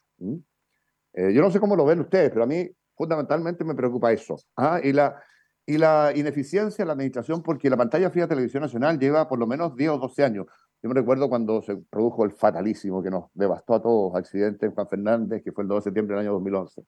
[1.15, 4.37] Eh, yo no sé cómo lo ven ustedes, pero a mí fundamentalmente me preocupa eso.
[4.57, 4.81] ¿ah?
[4.83, 5.23] Y, la,
[5.67, 9.39] y la ineficiencia de la administración, porque la pantalla fría de Televisión Nacional lleva por
[9.39, 10.47] lo menos 10 o 12 años.
[10.83, 14.73] Yo me recuerdo cuando se produjo el fatalísimo que nos devastó a todos, accidente en
[14.73, 16.85] Juan Fernández, que fue el 2 de septiembre del año 2011.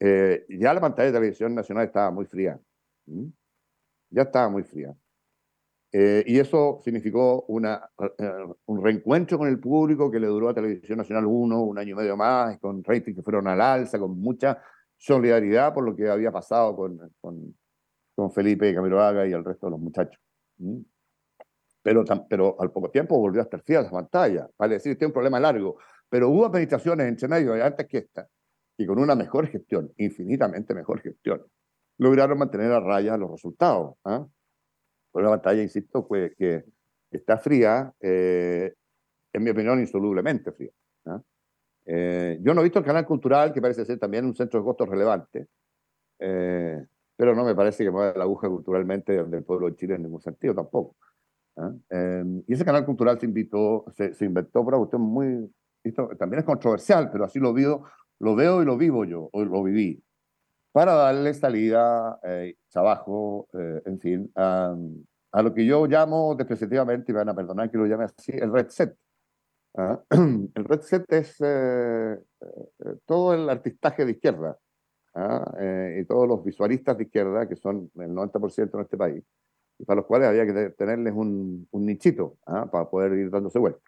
[0.00, 2.58] Eh, ya la pantalla de Televisión Nacional estaba muy fría.
[4.10, 4.94] Ya estaba muy fría.
[5.94, 8.30] Eh, y eso significó una, eh,
[8.64, 11.94] un reencuentro con el público que le duró a Televisión Nacional uno, un año y
[11.94, 14.58] medio más, con ratings que fueron al alza, con mucha
[15.02, 17.56] solidaridad por lo que había pasado con, con,
[18.14, 20.20] con Felipe y el resto de los muchachos.
[21.82, 24.48] Pero, pero al poco tiempo volvió a estar a la pantalla.
[24.56, 25.78] Vale decir, tiene un problema largo.
[26.08, 28.28] Pero hubo administraciones entre medio antes que esta,
[28.78, 31.44] y con una mejor gestión, infinitamente mejor gestión,
[31.98, 33.96] lograron mantener a raya los resultados.
[34.04, 36.62] Por la pantalla, insisto, fue que
[37.10, 38.72] está fría, eh,
[39.32, 40.70] en mi opinión, insolublemente fría.
[41.84, 44.64] Eh, yo no he visto el canal cultural, que parece ser también un centro de
[44.64, 45.48] costos relevante,
[46.18, 46.84] eh,
[47.16, 50.02] pero no me parece que mueva la aguja culturalmente donde el pueblo de Chile en
[50.02, 50.96] ningún sentido tampoco.
[51.90, 55.52] Eh, y ese canal cultural se, invitó, se, se inventó por una cuestión muy...
[55.84, 57.84] Esto también es controversial, pero así lo veo,
[58.20, 60.00] lo veo y lo vivo yo, o lo viví,
[60.70, 62.20] para darle salida,
[62.70, 64.76] trabajo, en fin, a,
[65.32, 68.52] a, lo que yo llamo despreciativamente, y van a perdonar que lo llame así, el
[68.52, 68.96] red set.
[69.76, 70.00] ¿Ah?
[70.10, 74.58] El Red Set es eh, eh, todo el artistaje de izquierda
[75.14, 75.54] ¿ah?
[75.60, 79.22] eh, y todos los visualistas de izquierda, que son el 90% en este país,
[79.78, 82.68] y para los cuales había que tenerles un, un nichito ¿ah?
[82.70, 83.80] para poder ir dándose vuelta.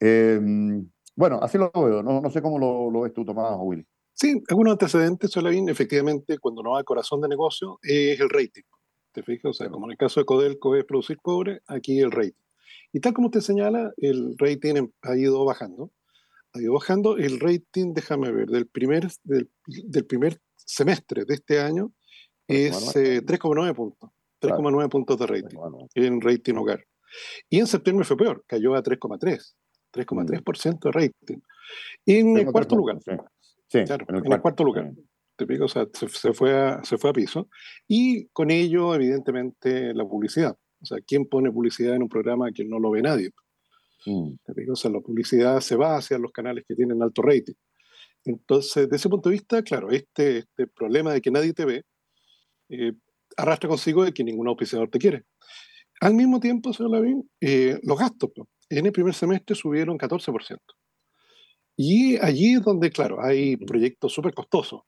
[0.00, 3.62] Em, bueno, así lo veo, no, no sé cómo lo, lo ves tú, Tomás o
[3.62, 3.86] Willy.
[4.14, 8.64] Sí, algunos antecedentes, Solavín, efectivamente, cuando no va corazón de negocio, es el rating.
[9.12, 9.50] ¿Te fijas?
[9.50, 12.47] O sea, como en el caso de Codelco es producir cobre, aquí el rating.
[12.92, 15.92] Y tal como usted señala, el rating em, ha ido bajando.
[16.54, 17.16] Ha ido bajando.
[17.16, 21.92] El rating, déjame ver, del primer, del, primer semestre de este año
[22.46, 24.10] es 3,9 eh, puntos.
[24.40, 25.58] 3,9 puntos de rating
[25.94, 26.84] en rating hogar.
[27.48, 29.54] Y en septiembre fue peor, cayó a 3,3.
[29.92, 31.40] 3,3% de rating.
[32.06, 32.98] En el cuarto lugar.
[33.68, 34.92] Sí, claro, en el, cuarto lugar.
[35.36, 37.48] Te o sea, se, fue a, se fue a piso.
[37.86, 40.56] Y con ello, evidentemente, la publicidad.
[40.80, 43.30] O sea, ¿quién pone publicidad en un programa que no lo ve nadie?
[44.06, 44.34] Mm.
[44.70, 47.54] O sea, la publicidad se va hacia los canales que tienen alto rating.
[48.24, 51.82] Entonces, desde ese punto de vista, claro, este, este problema de que nadie te ve
[52.68, 52.92] eh,
[53.36, 55.24] arrastra consigo de que ningún auspiciador te quiere.
[56.00, 58.30] Al mismo tiempo, señor Lavín, eh, los gastos
[58.68, 60.58] en el primer semestre subieron 14%.
[61.76, 64.82] Y allí es donde, claro, hay proyectos súper costosos.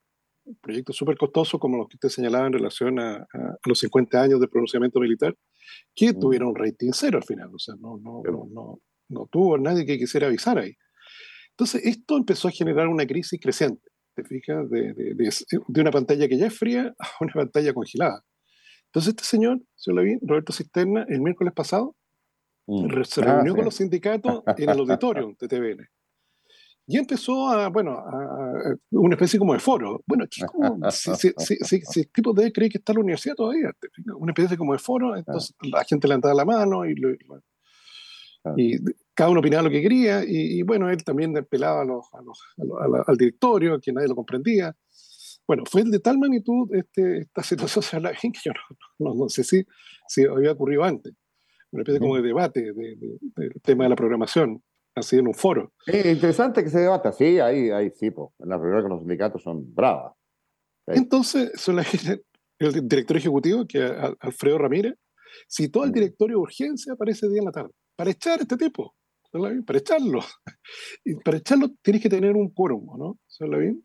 [0.61, 3.27] Proyectos súper costosos como los que usted señalaba en relación a,
[3.65, 5.37] los 50 años de pronunciamiento militar,
[5.95, 7.55] que tuvieron un rating cero al final.
[7.55, 10.75] O sea, no, no, no, no, tuvo nadie que quisiera avisar ahí.
[11.51, 14.69] Entonces, esto empezó a generar una crisis creciente, ¿te fijas?
[14.71, 18.25] De, de, de, una pantalla que ya es fría a una pantalla congelada.
[18.87, 21.95] Entonces, este señor, señor Lavín, Roberto Cisterna, el miércoles pasado,
[22.67, 23.03] mm.
[23.05, 25.89] se ah, reunió con los sindicatos en el auditorio de TVN.
[26.91, 30.03] Y empezó a, bueno, a, una especie como de foro.
[30.07, 30.25] Bueno,
[30.91, 33.71] si, si, el tipo debe creer que está en la universidad todavía,
[34.17, 36.95] una especie como de foro, entonces la gente le daba la mano y,
[38.57, 38.77] y,
[39.15, 42.07] cada uno opinaba lo que quería, y, bueno, él también pelaba a los,
[43.07, 44.75] al directorio, que nadie lo comprendía.
[45.47, 48.53] Bueno, fue de tal magnitud este, esta situación que yo
[48.99, 49.65] no, no, sé si,
[50.09, 51.15] si había ocurrido antes.
[51.71, 54.61] Una especie como de debate del tema de la programación,
[54.95, 55.73] así en un foro.
[55.87, 59.01] Es interesante que se debata, sí, ahí, ahí sí, pues, en la realidad que los
[59.01, 60.15] sindicatos son bravas.
[60.87, 61.53] Entonces,
[62.59, 63.83] el director ejecutivo, que
[64.21, 64.95] Alfredo Ramírez,
[65.49, 68.57] citó al directorio de urgencia para ese día en la tarde, para echar a este
[68.57, 68.95] tipo,
[69.31, 70.21] para echarlo.
[71.05, 73.19] Y para echarlo tienes que tener un quórum, ¿no?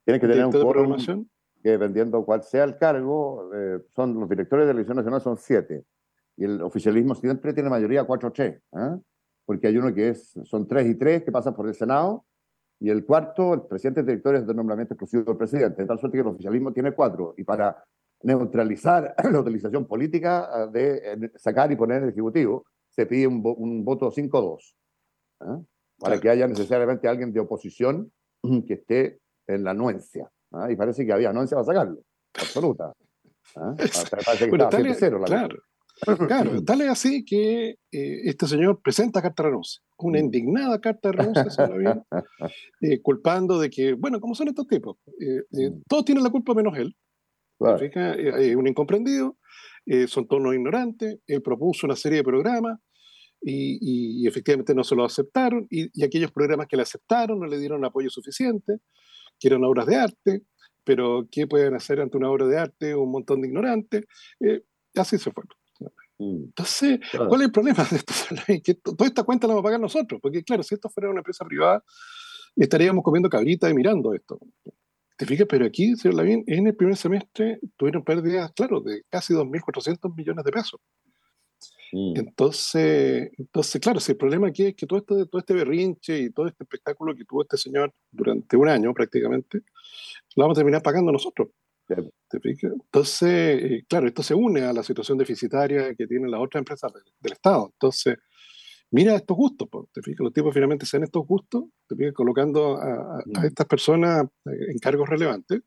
[0.03, 0.97] Tienes que tener un quórum
[1.65, 5.37] que dependiendo cuál sea el cargo, eh, son los directores de la televisión nacional son
[5.37, 5.83] siete.
[6.37, 9.01] Y el oficialismo siempre tiene mayoría 4-3, ¿eh?
[9.45, 12.25] Porque hay uno que es, son tres y tres que pasan por el Senado,
[12.79, 15.99] y el cuarto, el presidente de directores es de nombramiento exclusivo del presidente, de tal
[15.99, 17.33] suerte que el oficialismo tiene cuatro.
[17.37, 17.83] Y para
[18.23, 23.83] neutralizar la utilización política eh, de sacar y poner el Ejecutivo, se pide un, un
[23.83, 24.75] voto 5-2,
[25.41, 25.65] ¿eh?
[25.99, 28.11] para que haya necesariamente alguien de oposición
[28.67, 30.29] que esté en la anuencia.
[30.51, 30.71] ¿ah?
[30.71, 32.01] y parece que había no se va a sacarlo,
[32.33, 32.93] absoluta.
[33.55, 33.75] ¿ah?
[35.25, 35.55] claro,
[36.27, 40.23] claro, tal es así que eh, este señor presenta carta de renuncia, una mm.
[40.25, 42.03] indignada carta de renuncia,
[42.81, 44.97] eh, culpando de que, bueno, ¿cómo son estos tipos?
[45.19, 45.81] Eh, mm.
[45.87, 46.95] todos tienen la culpa menos él.
[47.59, 49.37] es un incomprendido,
[50.07, 52.79] son todos los ignorantes, él propuso una serie de programas
[53.41, 57.45] y, y, efectivamente no se lo aceptaron y, y, aquellos programas que le aceptaron no
[57.45, 58.79] le dieron apoyo suficiente
[59.39, 60.41] que eran obras de arte,
[60.83, 64.05] pero ¿qué pueden hacer ante una obra de arte un montón de ignorantes?
[64.39, 64.61] Eh,
[64.95, 65.43] así se fue.
[66.17, 68.13] Entonces, ¿cuál es el problema de esto?
[68.63, 71.19] Que toda esta cuenta la vamos a pagar nosotros, porque claro, si esto fuera una
[71.19, 71.83] empresa privada,
[72.55, 74.39] estaríamos comiendo cabrita y mirando esto.
[75.17, 75.47] ¿Te fijas?
[75.49, 80.43] Pero aquí, señor Lavín, en el primer semestre tuvieron pérdidas, claro, de casi 2.400 millones
[80.43, 80.79] de pesos.
[81.91, 82.17] Mm.
[82.17, 86.29] Entonces, entonces, claro, si el problema aquí es que todo, esto, todo este berrinche y
[86.31, 89.61] todo este espectáculo que tuvo este señor durante un año prácticamente,
[90.35, 91.49] lo vamos a terminar pagando nosotros.
[91.87, 96.91] Entonces, eh, claro, esto se une a la situación deficitaria que tienen las otras empresas
[96.93, 97.69] del, Estado.
[97.73, 98.17] Entonces,
[98.91, 103.19] mira estos gustos, te fijas, los tipos finalmente se estos gustos, te fijas, colocando a,
[103.19, 103.45] a, mm.
[103.45, 105.61] estas personas en cargos relevantes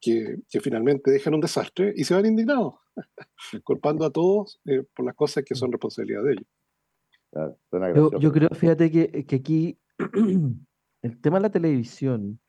[0.00, 2.74] que, finalmente dejan un desastre y se van indignados,
[3.64, 8.20] culpando a todos eh, por las cosas que son responsabilidad de ellos.
[8.20, 9.78] yo, creo, fíjate que, que, aquí
[11.02, 12.40] el tema de la televisión,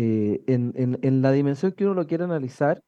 [0.00, 2.84] eh, en, en, en, la dimensión que uno lo quiere analizar,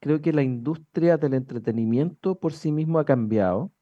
[0.00, 3.72] creo que la industria del entretenimiento por sí mismo ha cambiado.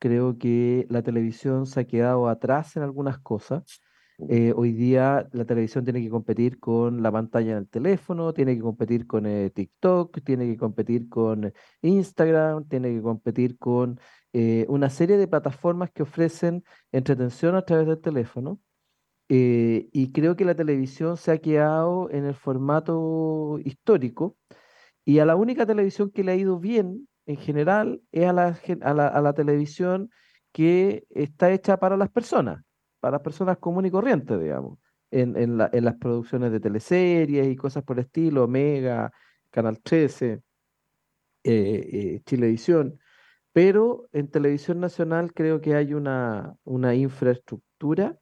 [0.00, 3.80] Creo que la televisión se ha quedado atrás en algunas cosas.
[4.28, 8.62] Eh, hoy día la televisión tiene que competir con la pantalla del teléfono, tiene que
[8.62, 11.52] competir con eh, TikTok, tiene que competir con
[11.82, 14.00] Instagram, tiene que competir con
[14.32, 18.60] eh, una serie de plataformas que ofrecen entretención a través del teléfono.
[19.92, 24.36] Y creo que la televisión se ha quedado en el formato histórico
[25.04, 29.08] y a la única televisión que le ha ido bien en general es a la,
[29.08, 30.10] a la televisión
[30.52, 32.62] que está hecha para las personas
[33.04, 34.78] para personas comunes y corrientes, digamos,
[35.10, 39.12] en, en, las producciones de teleseries y cosas por el estilo, Omega,
[39.50, 40.40] Canal 13.
[41.44, 42.98] eh, Chilevisión,
[43.52, 48.16] pero en televisión nacional creo que hay una, una infraestructura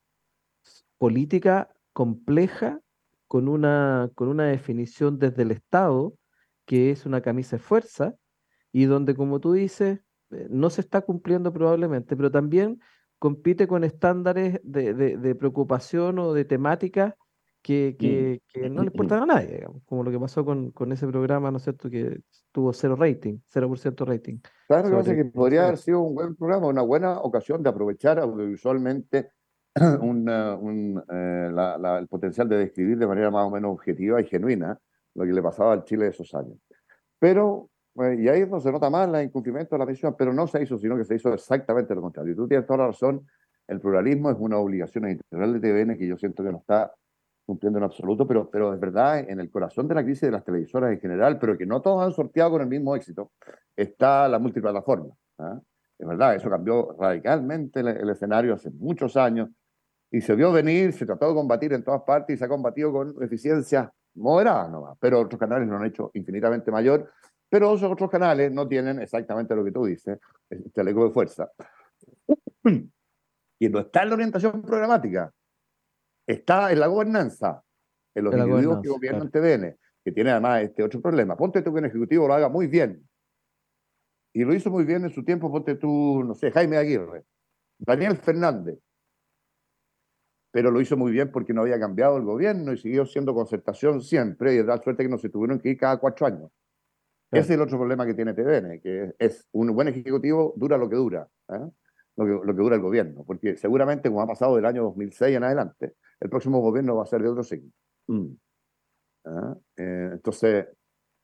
[1.03, 2.79] política compleja
[3.27, 6.15] con una, con una definición desde el Estado
[6.65, 8.15] que es una camisa de fuerza
[8.71, 9.99] y donde, como tú dices,
[10.31, 12.79] eh, no se está cumpliendo probablemente, pero también
[13.19, 17.17] compite con estándares de, preocupación o de temática
[17.63, 18.73] que, mm.
[18.73, 21.91] no le importan a nadie, como lo que pasó con, ese programa, ¿no es cierto?,
[21.91, 22.21] que
[22.53, 24.39] tuvo cero rating, 0% rating.
[24.69, 29.31] Claro, que, que podría haber sido un buen programa, una buena ocasión de aprovechar audiovisualmente
[30.01, 34.79] un, eh, el potencial de describir de manera más o menos objetiva y genuina
[35.15, 36.59] lo que le pasaba al Chile de esos años.
[37.19, 37.71] Pero,
[38.01, 40.63] eh, y ahí no se nota más el incumplimiento de la misión, pero no se
[40.63, 42.33] hizo, sino que se hizo exactamente lo contrario.
[42.33, 43.27] Y tú tienes toda la razón,
[43.67, 46.93] el pluralismo es una obligación integral de TVN que yo siento que no está
[47.47, 50.45] cumpliendo en absoluto, pero, pero es verdad, en el corazón de la crisis de las
[50.45, 53.33] televisoras en general, pero que no todos han sorteado con el mismo éxito,
[53.75, 55.15] está la multiplataforma.
[55.39, 55.61] ¿ah?
[55.99, 59.51] Es verdad, eso cambió radicalmente el, escenario hace muchos años
[60.13, 62.93] y se vio venir, se trató de combatir en todas partes y se ha combatido
[62.93, 67.11] con eficiencia moderada nomás, pero otros canales lo han hecho infinitamente mayor,
[67.49, 70.19] pero esos otros canales no tienen exactamente lo que tú dices,
[70.51, 71.51] el chaleco de fuerza.
[73.59, 75.33] Y no está en la orientación programática,
[76.27, 77.63] está en la gobernanza,
[78.15, 81.37] en los individuos que gobiernan TVN, que tiene además este otro problema.
[81.37, 83.09] Ponte tú que un ejecutivo lo haga muy bien,
[84.35, 87.25] y lo hizo muy bien en su tiempo, ponte tú, no sé, Jaime Aguirre,
[87.79, 88.79] Daniel Fernández,
[90.53, 94.03] pero lo hizo muy bien porque no había cambiado el gobierno y siguió siendo concertación
[94.03, 96.53] siempre, y es la suerte que no se tuvieron que ir cada cuatro años.
[97.31, 100.91] Ese es el otro problema que tiene TVN, que es un buen ejecutivo dura lo
[100.91, 101.71] que dura, ¿eh?
[102.17, 105.35] lo, que, lo que dura el gobierno, porque seguramente como ha pasado del año 2006
[105.35, 107.71] en adelante, el próximo gobierno va a ser de otro signo.
[108.09, 108.27] Mm.
[109.25, 109.55] ¿Eh?
[109.79, 110.67] Eh, entonces,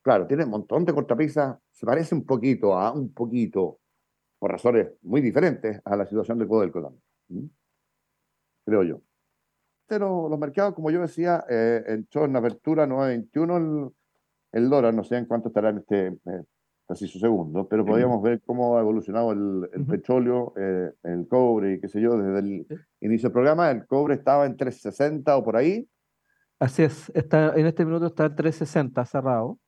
[0.01, 3.81] claro, tiene un montón de cortapisas, se parece un poquito a un poquito,
[4.39, 6.85] por razones muy diferentes, a la situación del poder del
[7.29, 7.47] ¿Mm?
[8.64, 9.03] Creo yo
[9.89, 15.03] pero los mercados, como yo decía, eh, entró en apertura 9.21 el, el, dólar, no
[15.03, 16.45] sé en cuánto estará en este eh,
[16.86, 21.80] preciso segundo, pero podríamos ver cómo ha evolucionado el, el petróleo, eh, el cobre y
[21.80, 22.66] qué sé yo, desde el
[23.01, 23.70] inicio del programa.
[23.70, 25.89] El cobre estaba en 360 o por ahí.
[26.59, 29.59] Así es, está, en este minuto está en 360 cerrado,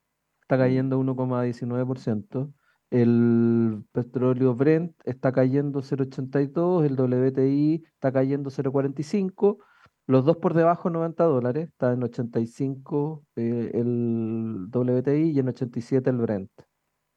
[0.42, 2.52] está cayendo 1,19%.
[2.90, 9.58] El petróleo Brent está cayendo 0,82, el WTI está cayendo 0,45
[10.10, 16.10] los dos por debajo 90 dólares, está en 85 eh, el WTI y en 87
[16.10, 16.50] el Brent.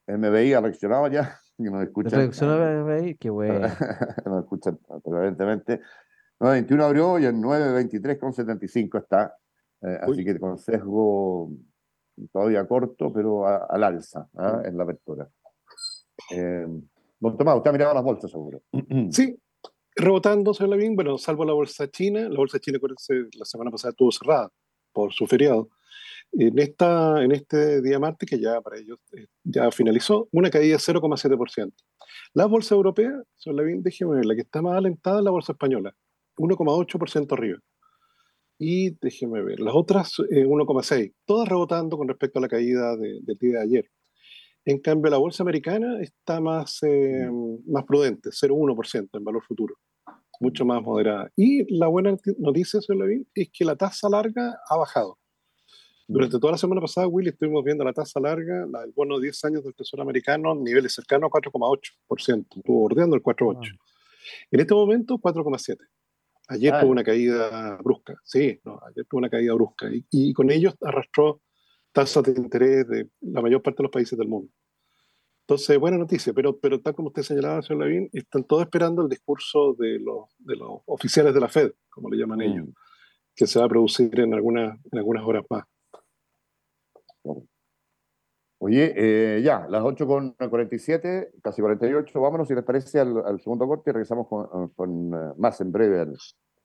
[0.07, 2.19] MBI ha reaccionado ya, que nos escuchan.
[2.19, 3.67] Reaccionó MBI, qué bueno.
[4.25, 5.81] nos escuchan, evidentemente.
[6.39, 9.35] 9.21 abrió y en 9.23,75 está.
[9.81, 11.51] Eh, así que con sesgo
[12.31, 14.61] todavía corto, pero al alza ¿ah?
[14.65, 15.27] en la apertura.
[16.31, 16.67] Eh,
[17.19, 18.61] don Tomás, usted ha mirado las bolsas seguro.
[19.09, 19.35] Sí,
[19.95, 22.79] rebotando, señor Lavín, bueno, salvo la bolsa china, la bolsa china
[23.33, 24.49] la semana pasada estuvo cerrada
[24.91, 25.69] por su feriado.
[26.31, 30.77] En, esta, en este día martes, que ya para ellos eh, ya finalizó, una caída
[30.77, 31.71] de 0,7%.
[32.33, 35.51] La bolsa europea, señor Lavín, déjeme ver, la que está más alentada es la bolsa
[35.51, 35.95] española,
[36.37, 37.59] 1,8% arriba.
[38.57, 43.23] Y déjeme ver, las otras 1,6%, eh, todas rebotando con respecto a la caída del
[43.39, 43.91] día de ayer.
[44.65, 47.29] En cambio, la bolsa americana está más, eh,
[47.67, 49.75] más prudente, 0,1% en valor futuro,
[50.39, 51.29] mucho más moderada.
[51.35, 55.19] Y la buena noticia, señor Levin, es que la tasa larga ha bajado.
[56.07, 59.23] Durante toda la semana pasada, Willy, estuvimos viendo la tasa larga, la del bono de
[59.23, 63.79] 10 años del Tesoro americano, niveles cercanos a 4,8%, estuvo bordeando el 4,8%.
[64.51, 65.77] En este momento, 4,7%.
[66.49, 70.51] Ayer tuvo una caída brusca, sí, no, ayer tuvo una caída brusca y, y con
[70.51, 71.41] ello arrastró
[71.93, 74.51] tasas de interés de la mayor parte de los países del mundo.
[75.43, 79.09] Entonces, buena noticia, pero, pero tal como usted señalaba, señor Lavín, están todos esperando el
[79.09, 82.71] discurso de los, de los oficiales de la Fed, como le llaman ellos, mm.
[83.35, 85.65] que se va a producir en, algunas en algunas horas más.
[88.59, 93.67] Oye, eh, ya, las 8 con 47, casi 48, vámonos si les parece al, segundo
[93.67, 96.15] corte y regresamos con, con eh, más en breve al,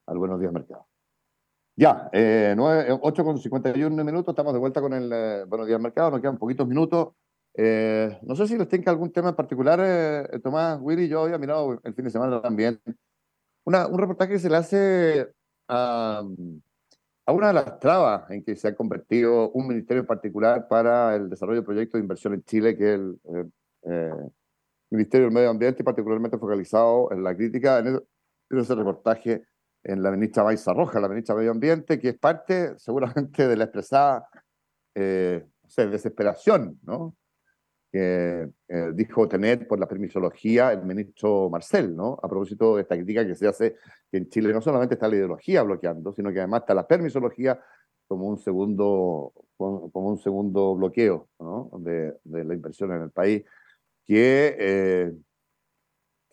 [0.06, 0.86] al Buenos Días Mercado.
[1.80, 5.80] Ya, eh, 8 eh, con 51 minutos, estamos de vuelta con el eh, Buenos Días
[5.80, 7.14] Mercado, nos quedan poquitos minutos.
[7.54, 11.38] Eh, no sé si les tenga algún tema en particular, eh, Tomás, Willy, yo había
[11.38, 12.80] mirado el fin de semana también.
[13.62, 15.28] Una, un reportaje que se le hace
[15.68, 16.24] a,
[17.26, 21.14] a, una de las trabas en que se ha convertido un ministerio en particular para
[21.14, 24.32] el desarrollo de proyectos de inversión en Chile, que es el
[24.90, 27.86] Ministerio del Medio Ambiente, particularmente focalizado en la crítica en,
[28.50, 29.44] en ese reportaje
[29.88, 33.56] en la ministra Baiza Roja, la ministra de Medio Ambiente, que es parte seguramente de
[33.56, 34.28] la expresada
[34.94, 37.16] eh, desesperación, ¿no?
[37.90, 42.18] que eh, dijo tener por la permisología el ministro Marcel, ¿no?
[42.22, 43.76] A propósito de esta crítica que se hace
[44.10, 47.58] que en Chile no solamente está la ideología bloqueando, sino que además está la permisología
[48.06, 51.70] como un segundo, como un segundo bloqueo ¿no?
[51.78, 53.42] de, de, la inversión en el país,
[54.04, 55.12] que, eh,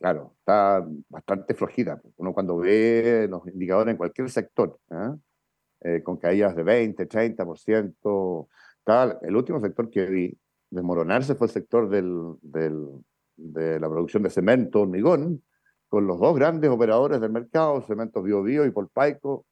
[0.06, 2.00] claro, está bastante flojita.
[2.18, 5.16] Uno cuando ve los indicadores en cualquier sector, ¿eh?
[5.82, 8.48] Eh, con caídas de 20, 30%,
[8.84, 10.38] tal, el último sector que vi
[10.70, 12.88] desmoronarse fue el sector del, del,
[13.36, 15.42] de la producción de cemento, hormigón,
[15.88, 19.48] con los dos grandes operadores del mercado, Cemento Bio, Bio y Polpaico,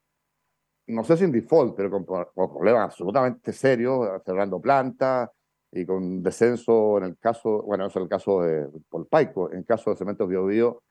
[0.85, 5.31] no sé si en default, pero con, problemas absolutamente serios, cerrando plantas
[5.75, 9.65] y con descenso en el caso, bueno, eso es el caso de Polpaico, en el
[9.65, 10.83] caso de Cementos Bio, Bio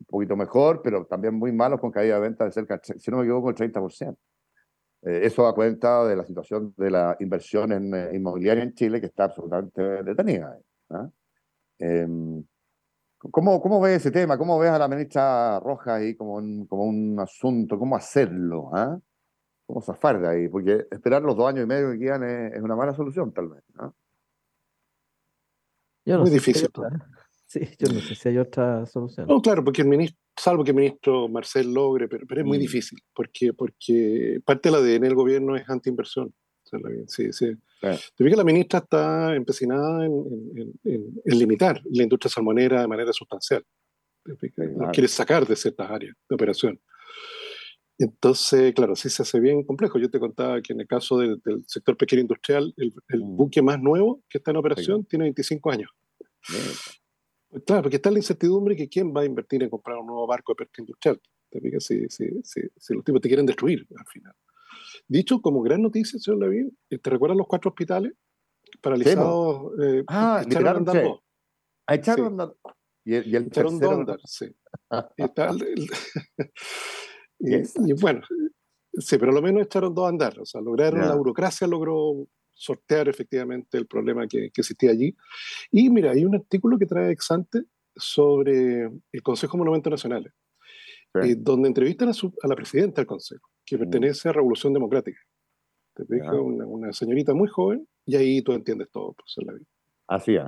[0.00, 3.18] un poquito mejor, pero también muy malos con caída de venta de cerca, si no
[3.18, 4.16] me equivoco, el 30%.
[5.02, 9.00] Eh, eso da cuenta de la situación de la inversión en eh, inmobiliaria en Chile,
[9.00, 10.56] que está absolutamente detenida.
[11.78, 12.44] Em,
[13.18, 14.38] ¿cómo, ¿Cómo ves ese tema?
[14.38, 17.78] ¿Cómo ves a la ministra Rojas ahí como un, como un asunto?
[17.78, 18.70] ¿Cómo hacerlo?
[18.72, 18.98] ¿ah?
[19.66, 20.48] ¿Cómo zafar de ahí?
[20.48, 23.62] Porque esperar los dos años y medio que quedan es, una mala solución, tal vez.
[23.74, 23.94] ¿no?
[26.16, 26.68] Muy difícil.
[27.46, 29.26] sí, yo no sé si hay otra solución.
[29.26, 32.60] No, claro, porque el ministro salvo que el ministro Marcel logre, pero, es muy mm.
[32.60, 36.32] difícil, porque, porque parte de la ADN del gobierno es antiinversión.
[37.06, 37.56] Sí, sí.
[37.80, 40.74] la ministra está empecinada en,
[41.24, 43.64] limitar la industria salmonera de manera sustancial.
[44.92, 46.78] quiere sacar de ciertas áreas de operación.
[47.98, 49.98] Entonces, claro, sí se hace bien complejo.
[49.98, 53.36] Yo te contaba que en el caso del, sector pequeño industrial, el, mm.
[53.36, 55.90] buque más nuevo que está en operación tiene 25 años.
[57.66, 60.52] Claro, porque está la incertidumbre que quién va a invertir en comprar un nuevo barco
[60.52, 61.20] de pesca industrial.
[61.50, 64.34] ¿Te si, si, si, los tipos te quieren destruir al final.
[65.06, 68.12] Dicho como gran noticia, señor Levin, eh, ¿te recuerdan los cuatro hospitales
[68.82, 69.72] paralizados?
[69.82, 71.20] Eh, ah, echaron a andar dos.
[71.86, 72.54] Ah, echaron a andar.
[73.04, 74.54] Y el, y el echaron dos andar, sí.
[75.16, 75.22] y,
[78.00, 78.22] bueno,
[78.92, 80.38] sí, pero lo menos echaron dos a andar.
[80.40, 85.16] O sea, lograron, la burocracia logró sortear efectivamente el problema que, existía allí.
[85.70, 87.62] Y mira, hay un artículo que trae Exante
[87.94, 90.32] sobre el Consejo de Monumentos Nacionales,
[91.22, 93.80] eh, donde entrevistan a, la presidenta del Consejo, que mm.
[93.80, 95.20] pertenece a Revolución Democrática.
[95.94, 99.66] Te una, señorita muy joven, y ahí tú entiendes todo, profesor Lavín.
[100.06, 100.42] Así, ¿eh?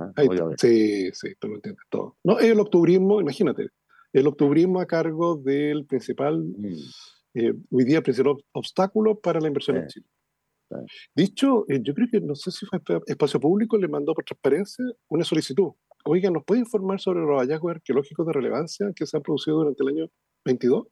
[0.57, 2.17] Sí, sí, tú lo entiendes todo.
[2.23, 3.69] No, el octubrismo, imagínate,
[4.13, 6.75] el octubrismo a cargo del principal, mm.
[7.35, 10.07] eh, hoy día, principal obstáculo para la inversión en Chile.
[11.15, 14.85] Dicho, eh, yo creo que no sé si fue Espacio Público, le mandó por transparencia
[15.09, 15.71] una solicitud.
[16.05, 19.83] Oiga, ¿nos puede informar sobre los hallazgos arqueológicos de relevancia que se han producido durante
[19.83, 20.07] el año
[20.45, 20.87] 22?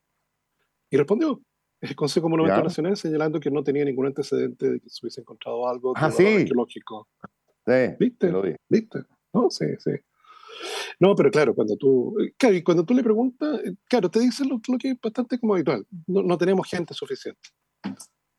[0.91, 1.41] Y respondió
[1.81, 5.67] el Consejo Monumental Nacional señalando que no tenía ningún antecedente de que se hubiese encontrado
[5.67, 7.07] algo ah, arqueológico.
[7.65, 8.31] Sí, ¿Viste?
[8.67, 8.99] ¿Viste?
[9.33, 9.91] No, sí, sí.
[10.99, 14.49] No, pero claro, cuando tú, claro, y cuando tú le preguntas, eh, claro, te dicen
[14.49, 15.85] lo, que es bastante como habitual.
[16.07, 17.49] No, no tenemos gente suficiente.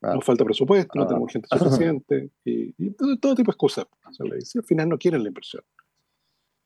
[0.03, 3.87] Nos falta presupuesto, no tenemos gente suficiente y, todo, tipo de excusas.
[4.19, 5.63] al final no quieren la inversión.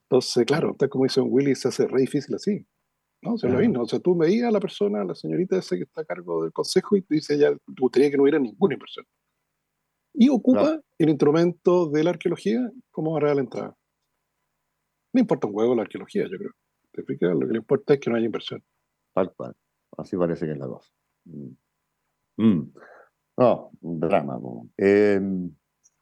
[0.09, 2.67] Entonces, claro, tal como dice un Willy, se hace re difícil así.
[3.23, 3.39] ¿no?
[3.39, 3.83] Se lo mismo.
[3.83, 6.43] O sea, tú veías a la persona, a la señorita esa que está a cargo
[6.43, 9.07] del consejo y te dice ya, te gustaría que no hubiera ninguna inversión.
[10.13, 13.77] Y ocupa el instrumento de la arqueología como barrera de la entrada.
[15.15, 17.35] No importa un huevo la arqueología, yo creo.
[17.35, 18.63] Lo que le importa es que no haya inversión.
[19.15, 19.55] Tal cual.
[19.97, 20.91] Así parece que es la cosa.
[21.25, 21.51] Mm.
[22.37, 22.73] mm.
[23.37, 24.39] No, un drama.
[24.77, 25.51] Em,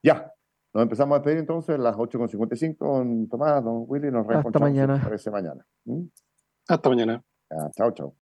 [0.03, 0.31] ya,
[0.73, 4.97] nos empezamos a despedir entonces a las 8.55 con Tomás, don Willy, nos Hasta mañana.
[5.31, 5.65] mañana.
[6.67, 7.23] Hasta mañana.
[7.75, 8.15] chao, chao.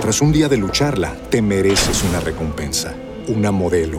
[0.00, 2.94] Tras un día de lucharla, te mereces una recompensa,
[3.28, 3.98] una modelo,